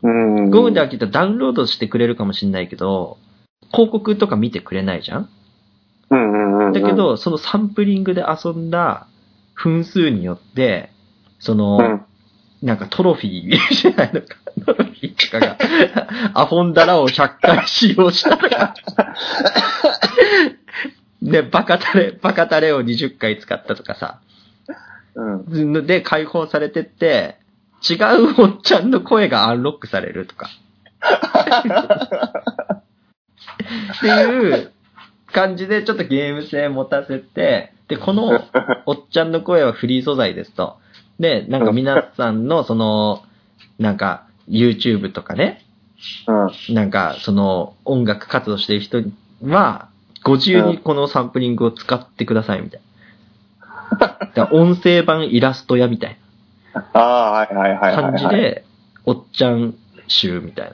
[0.03, 0.51] うん。
[0.51, 3.19] 5分で飽きたらダウンロードしてくれるかもしんないけど、
[3.73, 5.29] 広告とか見てくれないじゃん？
[6.11, 6.73] うんうんうん。
[6.73, 9.07] だけ、ど、そのサンプリングで遊んだ
[9.55, 10.91] 分数によって、
[11.39, 12.03] その、うん。
[12.63, 14.29] なんかトロフィーじゃないのか、
[14.65, 15.59] トロフィーとかが、
[16.33, 18.75] アフォンダラを100回使用したとか、
[21.23, 24.21] で、バカタレ、バカタレを20回使ったとかさ、
[25.15, 25.87] うん。
[25.87, 27.37] で、解放されてって、
[27.89, 30.49] 違うおっちゃんの声がアンロックされるとか。
[33.97, 34.73] っていう
[35.27, 38.41] 感じでちょっとゲーム性持たせて、で、この
[38.87, 40.79] おっちゃんの声はフリー素材ですと。
[41.21, 43.23] で、なんか皆さんのその、
[43.79, 45.63] なんか YouTube とかね、
[46.27, 46.75] うん。
[46.75, 49.03] なんかその音楽活動してる人
[49.43, 49.89] は、
[50.25, 52.87] ご自由にこのサンプリングを使ってくださいみたいな。
[54.35, 56.19] だ音声版イラスト屋みたい
[56.93, 58.13] ああ、はいはいはいはい。
[58.13, 58.29] な感じ。
[58.29, 58.65] で、
[59.05, 59.75] おっちゃん
[60.09, 60.73] 集みたい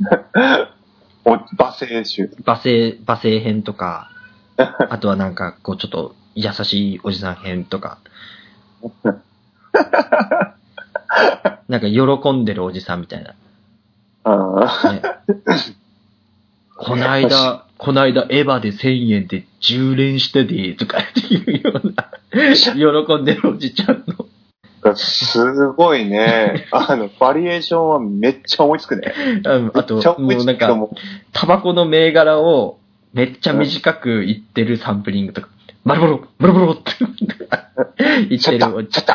[0.00, 0.70] な。
[1.24, 2.30] お、罵声集。
[2.44, 4.10] 罵声、罵声編とか、
[4.56, 7.98] あとはなんか、こう、ちょっと、優しいおじさん編とか、
[11.68, 13.34] なんか、喜んでるおじさんみたいな。
[14.24, 14.94] うん。
[14.94, 15.02] ね、
[16.76, 24.27] こないだ、こないだエヴァで1000円で10連したで、とかっていうような、喜んでるおじちゃんの。
[24.94, 26.66] すごいね。
[26.72, 29.12] あの、バリエーションはめっちゃ思いつくね。
[29.44, 30.76] うんあともうなんか。
[31.32, 32.78] タバコの銘柄を
[33.12, 35.48] めっちゃ短く言ってるサンプリングとか、
[35.84, 36.82] マルボロ、マルボロって
[38.28, 39.12] 言ってるおじちょっと。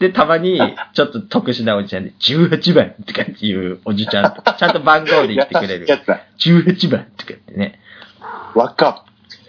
[0.00, 0.60] で、たまに、
[0.94, 5.90] ちょっと特殊なおじちゃんで、18番とかっていうおじちゃんちゃんと番号で言ってくれる優しい。
[5.90, 6.22] やつだ。
[6.38, 7.78] 18番とかってね。
[8.54, 9.04] わか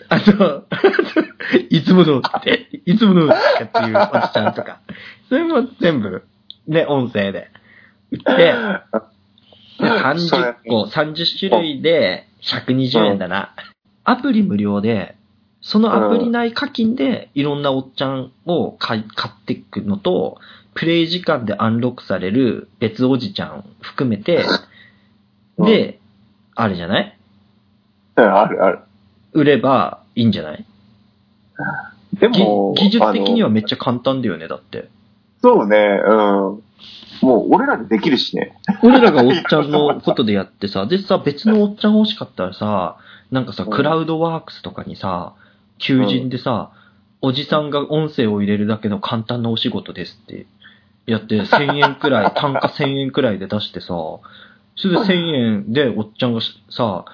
[0.10, 0.68] あと、
[1.70, 4.80] いつものって、いつものとかっていうおじちゃんとか。
[5.30, 6.24] それも全部、
[6.68, 7.50] ね、音声で。
[8.12, 8.54] 売って、で
[9.80, 13.54] 30個、30種類で120円だな。
[14.04, 15.16] アプリ無料で、
[15.62, 20.40] そのアプリ内課金でいろんなおっちゃんを買い買っていくのと、
[20.74, 24.46] プレイ時間でアンロックされる別おじちゃん含めて、
[25.60, 26.00] で、
[26.56, 27.18] あれじゃない？
[28.16, 28.80] うんあるある。
[29.34, 30.66] 売ればいいんじゃない？
[32.14, 34.90] ぎでも、技術的にはめっちゃ簡単だよね、だって。
[35.42, 36.16] そうね、うん。
[37.22, 38.58] もう俺らでできるしね。
[38.84, 42.98] 俺らがおっちゃんのことでやってさ、でさ、別のおっちゃん欲しかったらさ、
[43.32, 45.34] なんかさ、うんクラウドワークスとかにさ、
[45.80, 46.72] 求人でさ、
[47.22, 50.46] おじさんが音声を入れるだけの簡単なお仕事ですって
[51.08, 57.12] やって、1000円くらい、単価1000円くらいで出してさ、それで1000円でおっちゃんがさ、い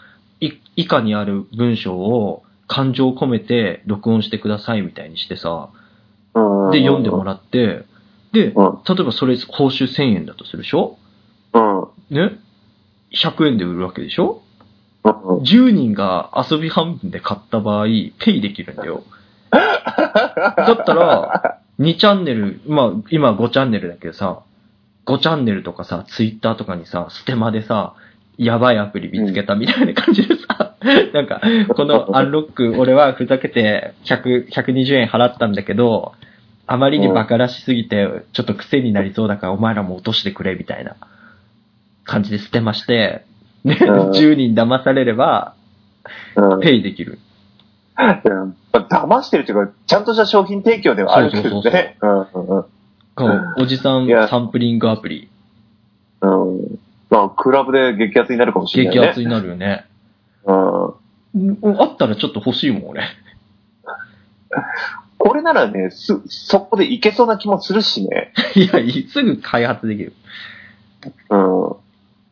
[0.76, 5.70] 以下にある文章を感情を込めて録音してくださいみたいにしてさ、
[6.34, 6.72] うん。
[6.72, 7.86] で読んでもららって、
[8.32, 10.98] で、うん例えばそれ報酬1000円だとするでしょ？
[12.10, 12.40] ね
[13.14, 14.42] ?100 円で売るわけでしょ？
[15.04, 15.12] うん。
[15.44, 19.04] ?10 人が遊び半分で買った場合、ペイできるんだよ。
[19.52, 19.60] だ
[20.74, 24.42] ったら、2チャンネル、まあ、今5チャンネルだけどさ、
[25.06, 27.94] 5チャンネルとかさ、ツイッターとかにさ、ステマでさ、
[28.38, 30.76] やばいアプリ見つけたみたいな感じでさ、
[31.14, 31.42] なんか、
[31.76, 36.14] このアンロック、俺はふざけて100、120円払ったんだけど、
[36.66, 40.96] あまりにバカらしすぎて、ちょっと癖になりそうだからお前らも落としてくれみたいな
[42.06, 43.26] 感じでステマして、
[43.64, 45.56] ね、うん10人騙されれば、
[46.36, 46.60] うん。
[46.60, 47.20] ペイできる。
[47.98, 51.98] うん騙してるっていうか、ちゃんとした商品提供ではあるけどね。
[52.02, 52.68] うんう
[53.16, 55.30] うおじさんサンプリングアプリ、
[56.22, 56.80] うん。
[57.14, 57.20] うん。
[57.20, 59.02] まあ、クラブで激アツになるかもしれないね。
[59.02, 59.86] 激アツになるよね。
[60.46, 60.86] うん。
[60.86, 60.90] う
[61.72, 63.04] んあったらちょっと欲しいもん、俺。
[65.18, 68.34] これならね、す、そこでいけそうな気もするしね。
[68.56, 70.14] いや、いすぐ開発できる。
[71.30, 71.72] うん。
[71.72, 71.76] い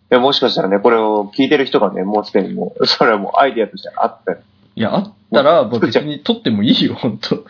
[0.09, 4.41] や、もしかしたらね、これを聞いてる人がね、もうすでにもう、 それはもうアイディアとしてあって。
[4.75, 7.45] いや、あったら、もう別に撮ってもいいよ、ほんと。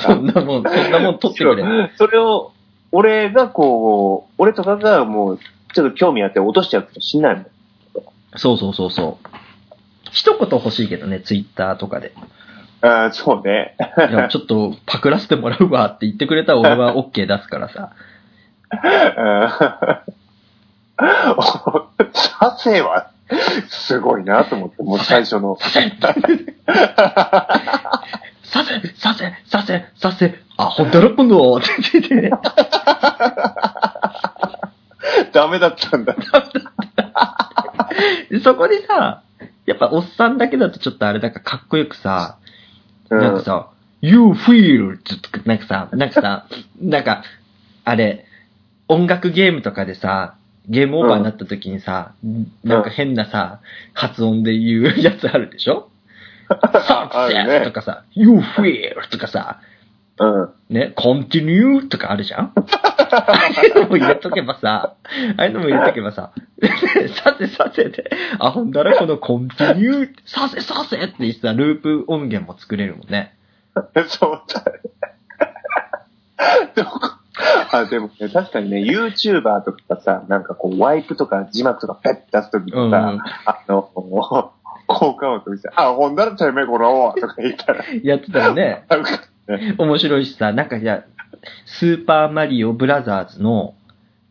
[0.00, 1.90] そんなもん、そんなもん取ってくれ。
[1.96, 2.52] それを、
[2.92, 5.38] 俺がこう、俺とかがもう、
[5.74, 7.46] ちょっと興味あって落としちゃうかもしんないもん。
[8.36, 9.26] そうそうそうそう。
[10.12, 12.12] 一言欲しいけどね、ツイッターとかで。
[12.80, 13.76] ああ、そうね。
[13.98, 17.92] いや、ちょっとパクらせてもらうわって言ってくれたら俺は OK 出すからさ。
[22.12, 23.10] させは、
[23.68, 25.58] すごいなと思って、もう最初の。
[25.60, 25.90] させ
[28.44, 32.30] させさせさせさせあ、ほんとらこのって言ってて。
[35.32, 36.14] ダメだったんだ。
[38.30, 39.22] で そこでさ、
[39.66, 42.38] やっぱおっさんだけだとちょっとあれだからかっこよくさ、
[43.10, 43.20] うん。
[43.20, 43.68] なんかさ、
[44.00, 44.98] You feel!
[45.02, 46.46] ちょっとなんかさ、なんかさ、
[46.80, 47.22] なんか、
[47.84, 48.26] あれ、
[48.88, 50.34] 音楽ゲームとかでさ、
[50.68, 52.12] ゲームオーバーになった時にさ、
[52.64, 53.60] なんか変なさ、
[53.92, 55.88] 発音で言うやつあるでしょ？
[56.86, 57.64] さあるね。
[57.64, 59.08] とかさ、You feel!
[59.10, 59.60] とかさ、
[60.18, 60.48] うん。
[60.70, 62.52] ね、continue とかあるじゃん？
[62.54, 63.26] あ
[63.58, 64.94] あいうのも入れとけばさ、
[65.36, 66.32] ああいうのも入れとけばさ、
[67.24, 73.34] さてさてで、あ、ほんだらこの continue、させさせってさ、ループ音源も作れるもんね。
[74.08, 74.80] そうだね。
[76.74, 76.90] でも
[77.72, 83.20] あでもね、確かにね、YouTuber とかさ、なんかこう、ワイプとか字幕とかペッて出すときにさ、うんうんあ
[83.68, 83.90] の、
[84.86, 88.84] 効果音として、あ、ほんだらてめえこのとか言ったら、やってたらね、
[89.78, 91.04] 面白いしさ、なんかいや、
[91.66, 93.74] スーパーマリオブラザーズの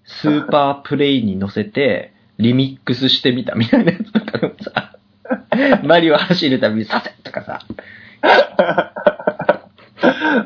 [0.05, 4.97] スーパープレイに乗せて、リミックスしてみたみたいなやつとかでもさ、
[5.83, 7.61] マリオ走るたびにさせとかさ、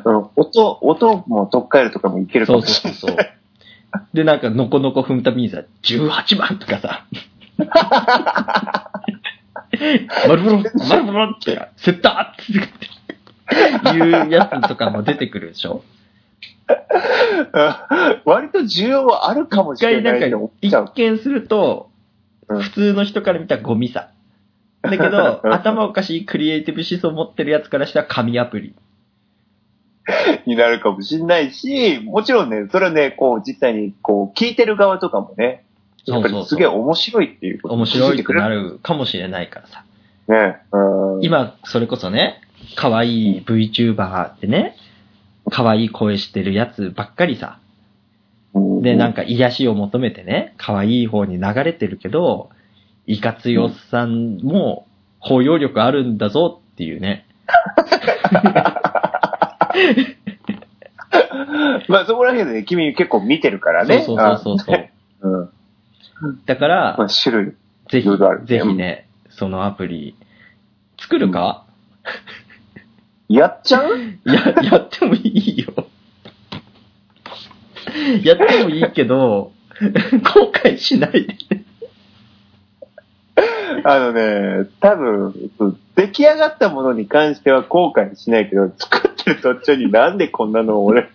[0.04, 2.98] う ん音、音も取っ換えるとかもいけるかそうもしれない。
[2.98, 3.38] そうそうそう。
[4.12, 7.06] で、なんか、のこのこ踏むたびにさ、18番とかさ、
[10.28, 15.82] マルブロン、マルブロンって、セッターっていうやつとかも出てくるでしょ？
[18.24, 20.92] 割と需要はあるかも一しれ回ないんかなって思っ、ちゃう一。
[20.94, 21.90] 見すると、
[22.48, 24.08] うん普通の人から見たらゴミさ。
[24.80, 28.74] だけど、 頭おかしいクリエイティブ思想を持ってるやつからしたら紙アプリ。
[30.46, 35.66] になるかもしれないし、もちろんね、それはね、こう、実際に、こう、聞いてる側とかもね、
[36.10, 38.70] やっぱりすげえ面白いっていうこと面白いってなる。
[38.70, 39.84] るかもしれないからさ。
[40.28, 40.56] ね。
[40.72, 41.24] うん。
[41.24, 42.40] 今、それこそね、
[42.76, 44.76] 可愛い VTuber ってね、
[45.50, 47.58] 可愛い声してるやつばっかりさ。
[48.82, 52.50] で、なんか、か癒しを求めてね、可愛い方に流れてるけど、
[53.06, 54.86] いかついおっさんも
[55.20, 57.26] 包容力あるんだぞっていうね。
[61.88, 64.02] まあそこら辺でね、君結構見てるからね。
[64.02, 64.88] そうそうそうそう
[65.22, 65.26] あ。
[65.26, 65.50] うん。
[66.46, 67.54] だからまあ、種類。
[67.90, 68.08] ぜひ
[68.46, 70.14] ぜひね、そのアプリ、
[71.00, 71.64] 作るか、
[73.28, 73.98] やっちゃう？
[74.24, 75.86] や、やってもいいよ。
[78.22, 79.52] やってもいいけど、
[80.34, 81.64] 後悔しないでね。
[83.84, 85.50] あのね、多分、
[85.94, 91.08] 出来上がったものに関しては後悔しないけど、作る途中になんでこんなのを俺考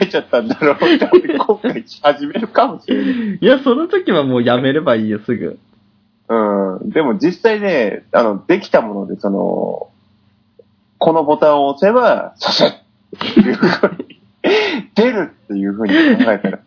[0.00, 3.38] えちゃったんだろうって後悔し始めるかもしれない。
[3.40, 5.58] いや、その時はもうやめればいいよ、すぐ。
[6.28, 6.90] うん。
[6.90, 9.88] でも実際ね、あの、できたもので、その、
[10.98, 12.72] このボタンを押せば、させっ
[13.18, 14.20] ていうふうに、
[14.94, 16.58] 出るっていうふうに考えたら、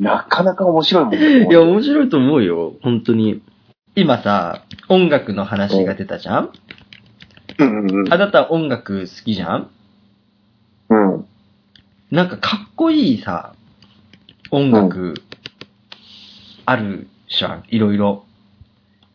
[0.00, 1.48] なかなか面白いもんね。
[1.48, 3.42] いや、面白いと思うよ、本当に。
[3.94, 6.50] 今さ、音楽の話が出たじゃん？
[7.58, 9.70] うんうんうんあなた音楽好きじゃん？
[10.88, 11.26] うん。
[12.10, 13.54] なんかかっこいいさ、
[14.50, 15.14] 音楽、
[16.64, 18.24] あるじゃん、いろいろ。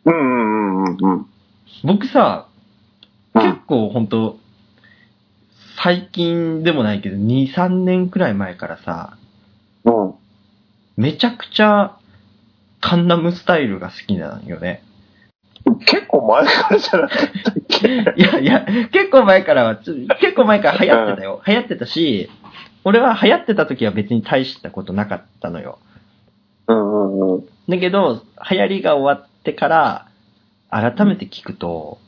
[0.06, 1.26] うんうんうんうん
[1.84, 2.48] 僕さ、
[3.34, 3.42] うん。
[3.44, 4.38] 結構ほんと、
[5.84, 9.18] 最近でもないけど、2、3年くらい前からさ、
[9.84, 10.14] うん。
[10.98, 11.98] めちゃくちゃ、
[12.82, 14.84] カンナムスタイルが好きなんよね。
[15.86, 21.41] 結構前からじゃなかったっけいやいや、結構前からは、結構前から流行ってたよ。
[21.45, 22.30] 流行ってたし、
[22.84, 25.80] 俺は流行ってた時は別に大したことなかったのよ。
[26.68, 27.45] うんうんうん。
[27.70, 30.08] だけど、流行りが終わってから、
[30.70, 31.99] 改めて聞くと、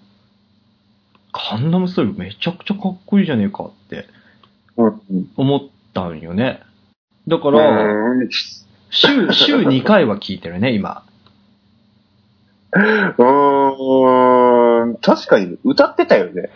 [1.32, 4.06] カンナムスタイルめちゃくちゃかっこいいじゃねえかって。
[5.36, 5.62] 思っ
[5.94, 6.62] たんよね。
[7.28, 8.30] だから、うん
[8.90, 11.04] 週、週2回は聞いてるね、今。
[12.76, 16.50] うーん、確かに歌ってたよね。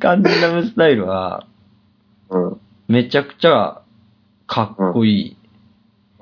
[0.00, 1.46] カンナムスタイルは、
[2.30, 2.60] うん。
[2.88, 3.82] めちゃくちゃ
[4.46, 5.36] かっこいい。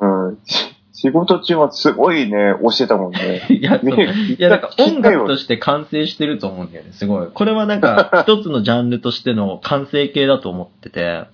[0.01, 0.39] うん。
[0.45, 3.47] し仕事中はすごいね、教えたもんね。
[3.49, 7.29] いや、そうねいや、なんか音楽として完成してると思うんだよね、すごい。
[7.33, 11.25] これはなんか、 一つのジャンルとしての完成形だと思ってて、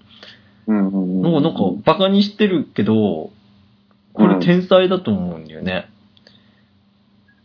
[0.69, 1.23] うんうんうん。
[1.23, 3.31] もうなんか、バカにしてるけど、
[4.13, 5.89] これ天才だと思うんだよね。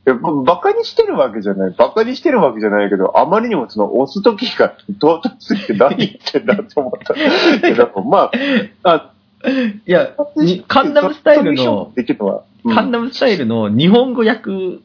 [0.07, 1.75] いやバカにしてるわけじゃない。
[1.77, 7.13] バカにしてるわけじゃないけど、あまりにもその押す時が到達すぎて何言ってんだと思った。
[7.15, 7.19] い
[7.71, 8.31] やだからまあ、
[8.83, 9.13] あ、
[9.85, 11.93] いや、にカンナムスタイルの、
[12.73, 14.79] カンナムスタイルの日本語訳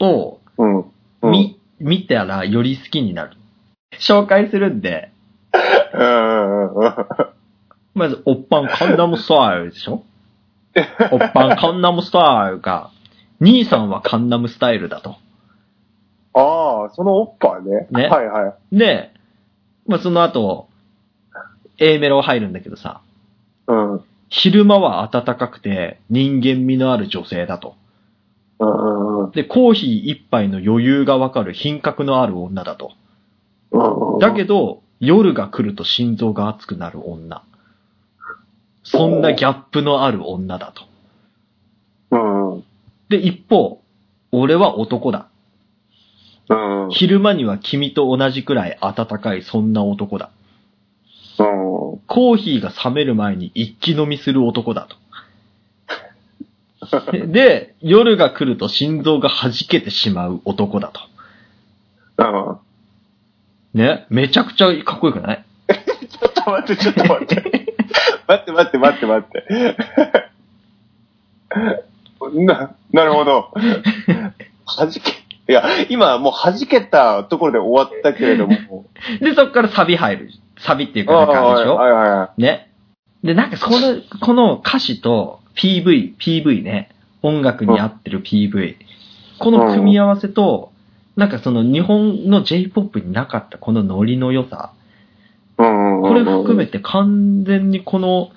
[0.00, 0.78] をうん。
[1.22, 1.30] うん。
[1.30, 3.32] 見、見たらより好きになる。
[3.98, 5.10] 紹介するんで、
[7.94, 10.04] まず、おっぱんカンナムスタイルでしょ？
[11.10, 12.90] おっぱんカンナムスタイルが、
[13.42, 15.16] 兄さんはカンナムスタイルだと。
[16.34, 17.88] ああ、そのおっぱいね。
[17.90, 18.78] ねはいはい。
[18.78, 19.10] で、
[19.86, 20.68] まあ、その後、
[21.78, 23.02] A メロ入るんだけどさ、
[23.66, 23.92] うん。
[23.94, 27.76] うん昼間は暖かくて人間味のある女性だと。
[28.58, 29.30] うんうん。
[29.32, 32.92] で、コーヒー一杯の余裕がわかる品格のある女だと。
[33.72, 37.42] うんだけど、夜が来ると心臓が熱くなる女。
[38.84, 40.84] そんなギャップのある女だと。
[42.12, 42.54] うん。
[42.54, 42.64] うん。
[43.12, 43.82] で、一方、
[44.32, 45.28] 俺は男だ。
[46.48, 46.54] う
[46.86, 46.90] ん。
[46.90, 50.30] 昼間には君と同じくらい暖かいそんな男だ。
[51.38, 51.46] うん。
[52.06, 54.96] コーヒーが冷める前に一気飲みする男だと。
[57.26, 61.02] で、夜が来ると心臓が弾けてしまう男だと。
[63.74, 63.78] うん。
[63.78, 65.44] ね、めちゃくちゃかっこよくない？
[66.08, 67.34] ちょっと待って、ちょっと待って。
[68.26, 69.46] 待って待って待って待って。
[72.30, 73.52] な、なるほど。
[74.76, 74.98] 弾け、
[75.48, 78.86] いや、今もう弾けたところで終わったけれども。
[79.20, 80.30] で、そっからサビ入る。
[80.58, 82.40] サビっていうかあなんかあるでしょはいはいはい。
[82.40, 82.70] ね。
[83.24, 86.90] で、なんかこの、この歌詞と PV、PV ね。
[87.22, 88.76] 音楽に合ってる PV。
[89.38, 90.72] この組み合わせと、
[91.16, 94.72] なんかその日本の J-POP になかったこのノリの良さ。
[95.58, 96.02] うん。
[96.02, 98.30] これ含めて完全にこの、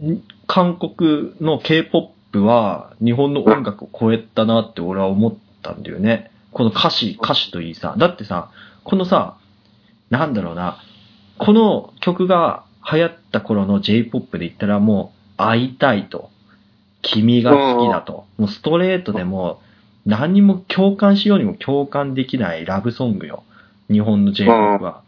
[0.00, 6.30] ん韓国の K-POP は日本の音楽を超えたなって俺は思ったんだよね。
[6.52, 7.94] この歌詞、歌詞といいさ。
[7.98, 8.50] だってさ、
[8.84, 9.36] このさ、
[10.10, 10.78] なんだろうな、
[11.38, 16.30] この曲が流行った頃の J-POP で言ったらもう会いたいと、
[17.00, 19.60] 君が好きだと、もうストレートでも
[20.06, 23.44] 何にも共感しようにも共感できないラブソングよ。
[23.90, 25.02] 日本の J-POP は。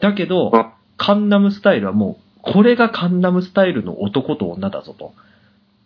[0.00, 0.66] だけど、うん
[1.00, 5.14] カンナムスタイルはもう、これがカンナムスタイルの男と女だぞと。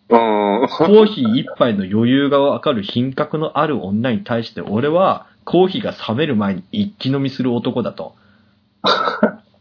[0.09, 8.15] コーヒー一杯の余裕がわかる品格のある女に対して俺はコーヒーが冷める前に一気飲みする男だと。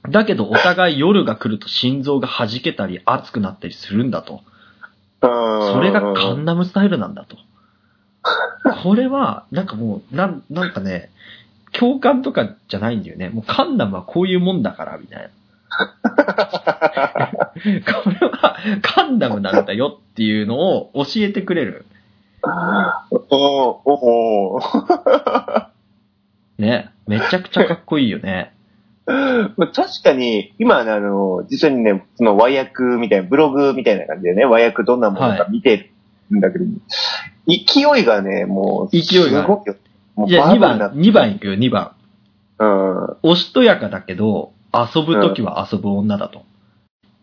[0.10, 4.42] だけどお互い夜が来ると心臓が弾けたり熱くなったりするんだと。
[5.22, 7.38] それがカンナムスタイルなんだと。
[8.84, 11.10] これは、なんかもう、なん、なんかね、
[11.72, 13.30] 共感とかじゃないんだよね。
[13.30, 15.30] もうカンナムはこういうもんだから、みたいな。
[18.04, 21.86] これはカンナムなんだよっていうのを教えてくれる。
[23.30, 24.60] おおお
[26.58, 26.90] ね。
[27.08, 28.54] めちゃくちゃかっこいいよね。
[29.06, 35.90] まあ確かに、今ね、あの、実際にね、その和訳みたいな、ブログみたいな感じでね、和訳どんなものか見て
[36.32, 36.66] るんだけど、
[37.48, 39.02] 勢いがね、もう、勢い
[39.32, 39.76] がすごいよ。
[40.16, 41.92] もうじゃあ2番、バブルな2番いくよ、2番。
[42.60, 43.18] うん。
[43.24, 46.44] おしとやかだけど、遊ぶときは遊ぶ女だと。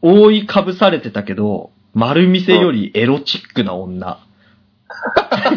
[0.02, 4.18] 覆いかぶされてたけど、丸見せよりエロチックな女。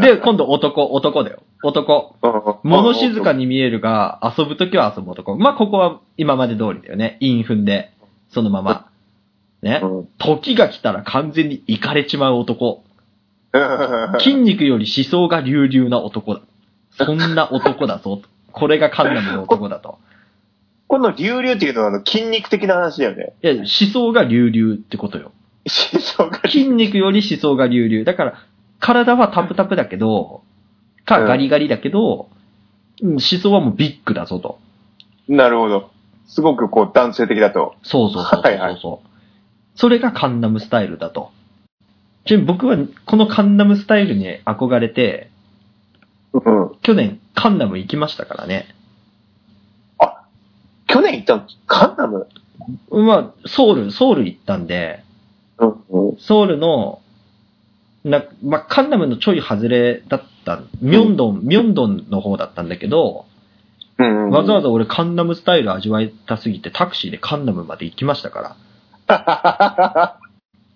[0.00, 1.42] で、今度男、男だよ。
[1.62, 2.16] 男。
[2.62, 5.36] 物静かに見えるが、遊ぶときは遊ぶ男。
[5.36, 7.16] まあ、ここは今まで通りだよね。
[7.20, 7.92] イン踏んで、
[8.30, 8.88] そのまま。
[9.62, 9.86] ねう。
[9.86, 10.08] ん。
[10.18, 12.84] 時が来たら完全にイかれちまう男。
[13.52, 13.58] う
[14.16, 16.40] ん筋肉より思想が隆々な男だ。
[16.90, 18.20] そんな男だぞ。
[18.54, 19.98] これがカンナムの男だと。
[20.86, 23.32] この流々っていうのはあの筋肉的な話だよね。
[23.42, 25.32] いや、思想が隆々ってことよ。
[25.92, 26.40] 思想が。
[26.48, 28.04] 筋肉より思想が隆々。
[28.04, 28.34] だから、
[28.78, 30.42] 体はタプタプだけど、
[31.04, 32.28] かうんガリガリだけど、
[33.02, 34.58] うん思想はもうビッグだぞと。
[35.28, 35.90] なるほど。
[36.26, 37.74] すごくこう男性的だと。
[37.82, 38.42] そうそうそうそうそう。
[38.42, 38.80] はいはい
[39.76, 41.32] それがカンナムスタイルだと。
[42.26, 42.76] ちなみに僕は
[43.06, 45.30] このカンナムスタイルに憧れて、
[46.32, 46.70] うん。
[46.82, 48.66] 去年カンナム行きましたからね。
[50.86, 52.28] 去年行ったのカンナム？
[52.90, 55.02] まあ、ソウル、ソウル行ったんで。
[56.18, 57.00] ソウルの、
[58.04, 63.26] な、まあ、カンナムのちょい外れだった、ミョンドン、ミョンドンの方だったんだけど。
[63.98, 68.56] わざわざ俺カンナムスタイル味わいたすぎてタクシーでカンナムまで行きましたか
[69.08, 70.18] ら。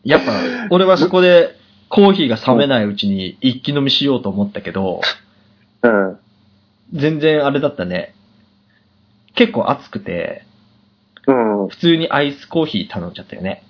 [0.04, 0.32] やっぱ、
[0.70, 1.56] 俺はそこで
[1.88, 5.00] コーヒーが冷めないうちに一気飲みしようと思ったけど、
[5.82, 6.18] うん。
[6.92, 8.14] 全然あれだったね。
[9.34, 10.44] 結構熱くて、
[11.26, 11.68] うん。
[11.68, 13.62] 普通にアイスコーヒー頼んじゃったよね。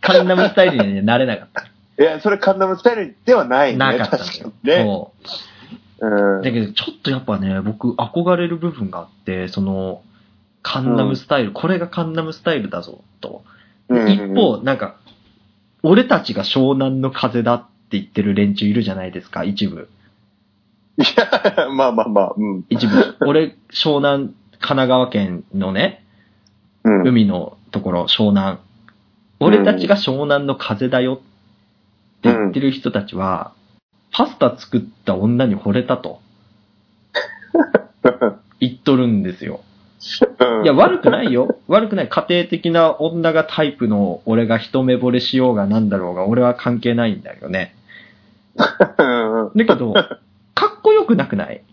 [0.00, 1.62] カンナムスタイルにはなれなかった。
[2.02, 3.78] いや、それカンナムスタイルではないね。
[3.78, 4.50] なかったんだよ確か。
[4.62, 4.82] にね。
[4.82, 5.12] そ
[6.00, 6.06] う。
[6.06, 6.42] うん。
[6.42, 10.02] だけど、ちょっとやっぱね、僕、憧れる部分があって、その、
[10.62, 13.44] カンナムスタイル、これがカンナムスタイルだぞ、と。
[13.88, 14.96] うん一方、なんか、
[15.82, 19.88] 俺たちが湘南の風だって言ってる連中いるじゃないですか、一部。
[20.98, 22.64] いや、まあまあまあ、うん。
[22.68, 23.16] 一部。
[23.26, 26.04] 俺、湘南、神奈川県のね、
[26.84, 27.08] うん。
[27.08, 28.58] 海のところ、湘南。
[29.40, 31.16] 俺たちが湘南の風だよっ
[32.22, 33.54] て言ってる人たちは、
[34.12, 36.20] パスタ作った女に惚れたと
[38.60, 39.60] 言っとるんですよ。
[39.64, 41.58] うんいや、悪くないよ。
[41.68, 42.08] 悪くない。
[42.08, 47.74] 家庭的な女がタイプの俺が一目惚れしようがなんだろうが、俺は関係ないんだよね。
[48.98, 49.58] うん。
[49.58, 51.64] だけど、かっこよくなくない？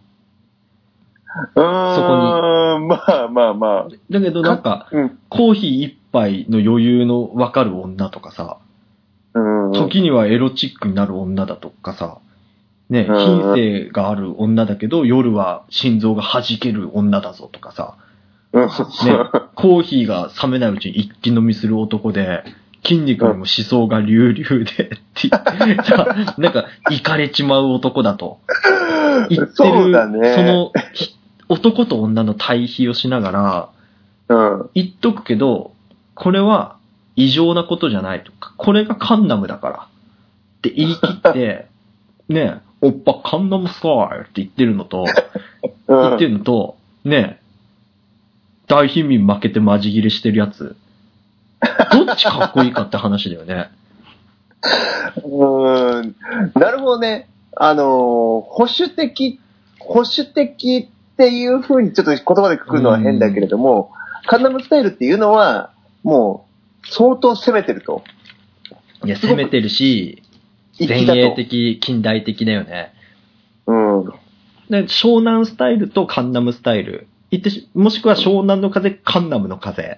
[1.54, 2.88] そこに。
[2.88, 3.88] まあまあまあ。
[4.10, 5.20] だけどなんか、うん。
[5.30, 8.58] コーヒー一杯の余裕のわかる女とかさ、
[9.34, 9.72] うん。
[9.74, 12.20] 時にはエロチックになる女だとかさ、
[12.90, 17.98] ね、うん品性がある女だけど、夜は心臓が弾ける女だぞとかさ、
[18.54, 18.62] うん。
[18.64, 18.70] ね、
[19.56, 22.44] コーヒーが冷めないうちに一気飲みする男で、
[22.84, 25.30] 筋肉にも思想が隆々で、って
[25.84, 28.40] さ、 なんか、いかれちまう男だと。
[29.30, 31.16] 言ってる、そねその、ひ
[31.50, 33.70] 男と女の対比をしながら、
[34.30, 34.70] うん。
[34.74, 35.72] 言っとくけど、
[36.14, 36.78] これは
[37.16, 41.68] 異常なことじゃないとか、これがカンナムだからって言い切って、
[42.30, 45.06] ねおっぱカンナムスタイルって言ってるのと、
[45.88, 47.40] 言ってるのと、ね
[48.68, 50.76] 大貧民負けてマジ切れしてるやつ、
[51.92, 53.70] どっちかっこいいかって話だよね。
[55.24, 56.16] うん。
[56.56, 57.30] なるほどね。
[57.56, 59.40] あのー、保守的、
[59.80, 63.92] 保守的っていう風にちょっと言葉でくくるのは変だけれども、
[64.28, 65.72] カンナムスタイルっていうのは、
[66.04, 66.46] も
[66.84, 68.04] う、相当攻めてると。
[69.06, 70.24] いや、攻めてるし、
[70.80, 72.94] 前衛的、近代的だよね。
[73.66, 74.06] うん。
[74.70, 77.08] で湘南スタイルとカンナムスタイル。
[77.32, 79.98] 言ってしもしくは湘南の風、カンナムの風。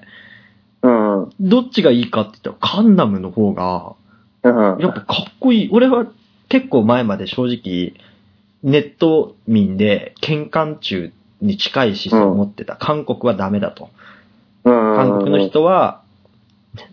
[1.39, 3.95] どっちがいいかって言ったら、カンナムの方が、
[4.43, 4.79] うん。
[4.79, 5.69] やっぱかっこいい。
[5.71, 6.07] 俺は
[6.47, 7.93] 結構前まで正直、
[8.63, 11.11] ネット民で、喧嘩中
[11.41, 12.75] に近い思想を持ってた。
[12.75, 13.89] 韓国はダメだと。
[14.63, 16.03] 韓国の人は、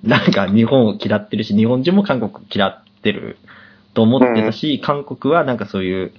[0.02, 3.36] なんか日本を嫌ってるし、日本人も韓国嫌ってる
[3.94, 6.12] と思ってたし、韓国はなんかそういう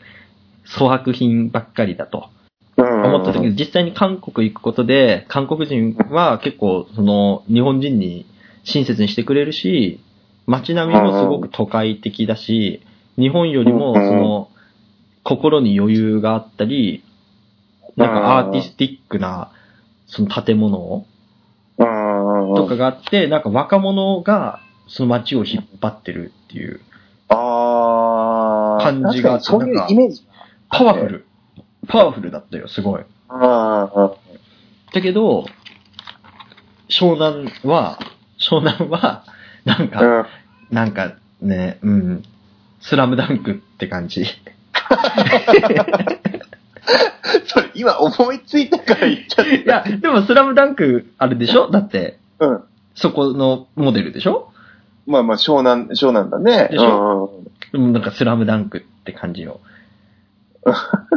[0.68, 2.30] 粗悪品ばっかりだと
[2.78, 8.25] 思思ってたけど、実際に韓国行くことで、韓国人は結構その日本人に
[8.63, 9.99] 親切にしてくれるし、
[10.45, 12.82] 街並みもすごく都会的だし、
[13.17, 14.49] 日本よりもその
[15.23, 17.03] 心に余裕があったり、
[17.95, 19.51] なんかアーティスティックな
[20.05, 21.05] その建物
[21.78, 26.80] とかがあって、なんか若者がその街を引っ張ってるっていう、
[27.30, 28.84] ああ。
[28.84, 30.25] 感じがあってそういうイメージ。
[30.69, 31.25] パワフル。
[31.88, 33.02] パワフルだったよ、すごい。
[33.30, 34.12] ああ。
[34.94, 35.46] だけど、
[36.90, 38.00] 湘南は、
[38.40, 39.24] 湘南は、
[39.66, 40.26] なんか、うん。
[40.76, 42.24] なんかね、うん、
[42.82, 44.26] スラムダンクって感じ。
[47.46, 51.70] それ、今思いついたから言っちゃっいや、でもスラムダンク、あれでしょ？
[51.70, 52.48] だって、た。
[52.48, 52.64] うん。
[52.96, 54.52] そこのモデルでしょ？
[55.06, 56.70] まあまあ、湘南、湘南だね。
[56.72, 57.44] でしょ？
[57.72, 59.60] でもなんかスラムダンクって感じよ。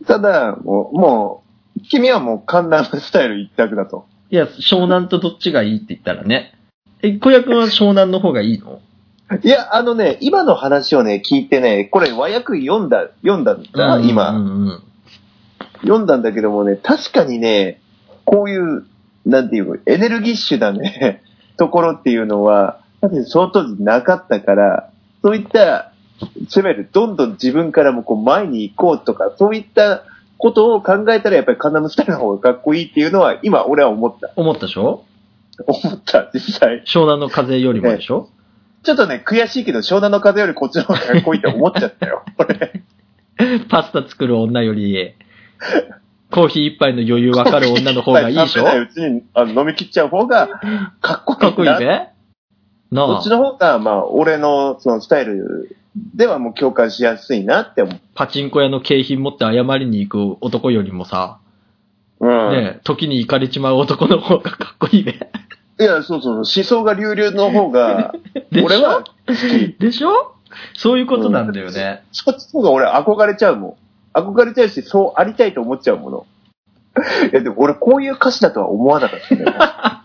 [0.00, 1.42] う んただ、もう、も
[1.76, 4.06] う、君はもうカンナムスタイル一択だと。
[4.30, 6.54] いや、湘南とどっちがいいって言ったらね。
[7.02, 8.80] え、小屋君は湘南の方がいいの？
[9.42, 14.30] いや、あのね、今の話をね、聞いてね、これ和訳読んだ、読んだんだ、今。
[14.30, 14.82] うんうん
[15.84, 17.80] 読んだんだけどもね、確かにね、
[18.24, 18.86] こういう、
[19.26, 21.22] なんていう、エネルギッシュなね、
[21.56, 22.80] ところっていうのは、
[23.26, 24.90] その当時なかったから、
[25.22, 25.92] そういった、
[26.48, 30.04] 攻める、どんどん自分からもこう前に行こうとか、そういった
[30.38, 34.30] ことを考えたらやっぱりカンナムスタイルの方がかっこいいっていうのは、今俺は思った。
[34.36, 35.04] 思ったでしょ？
[35.66, 36.82] 思った、実際。
[36.86, 38.28] 湘南の風よりもでしょ、
[38.82, 42.24] ちょっとね、悔しいけど、湘南の風よりこっちの方がかっこいいって思っちゃったよ。
[42.38, 42.82] 俺。
[43.68, 45.14] パスタ作る女より、
[46.30, 48.64] コーヒー一杯の余裕わかる女の方がいいでしょ？
[48.64, 50.48] うちにあの飲み切っちゃう方が
[51.00, 51.46] かっこいいな。
[51.46, 52.08] かっこいいぜ。
[52.90, 58.00] なあそっち、の方が、まあ、俺のそのスタイルではもう共感しやすいなって思う。
[58.14, 61.38] パチンコ屋の景品持って謝りに行く男よりもさ、
[62.20, 62.50] うん。
[62.52, 65.30] ね、時に行かれちまう男の方がかっこいいね。
[65.78, 68.14] いや、そうそう、思想が流々の方が、
[68.64, 69.76] 俺は好き。
[69.78, 70.34] でしょ？
[70.76, 72.02] そういうことなんだよね。
[72.12, 73.76] そっちの方が俺憧れちゃうも
[74.14, 74.18] ん。
[74.18, 76.26] 憧れちゃうし、そうありたいと思っちゃうもの。
[77.32, 79.44] いや、でも俺こういう歌詞だとは思わなかったね。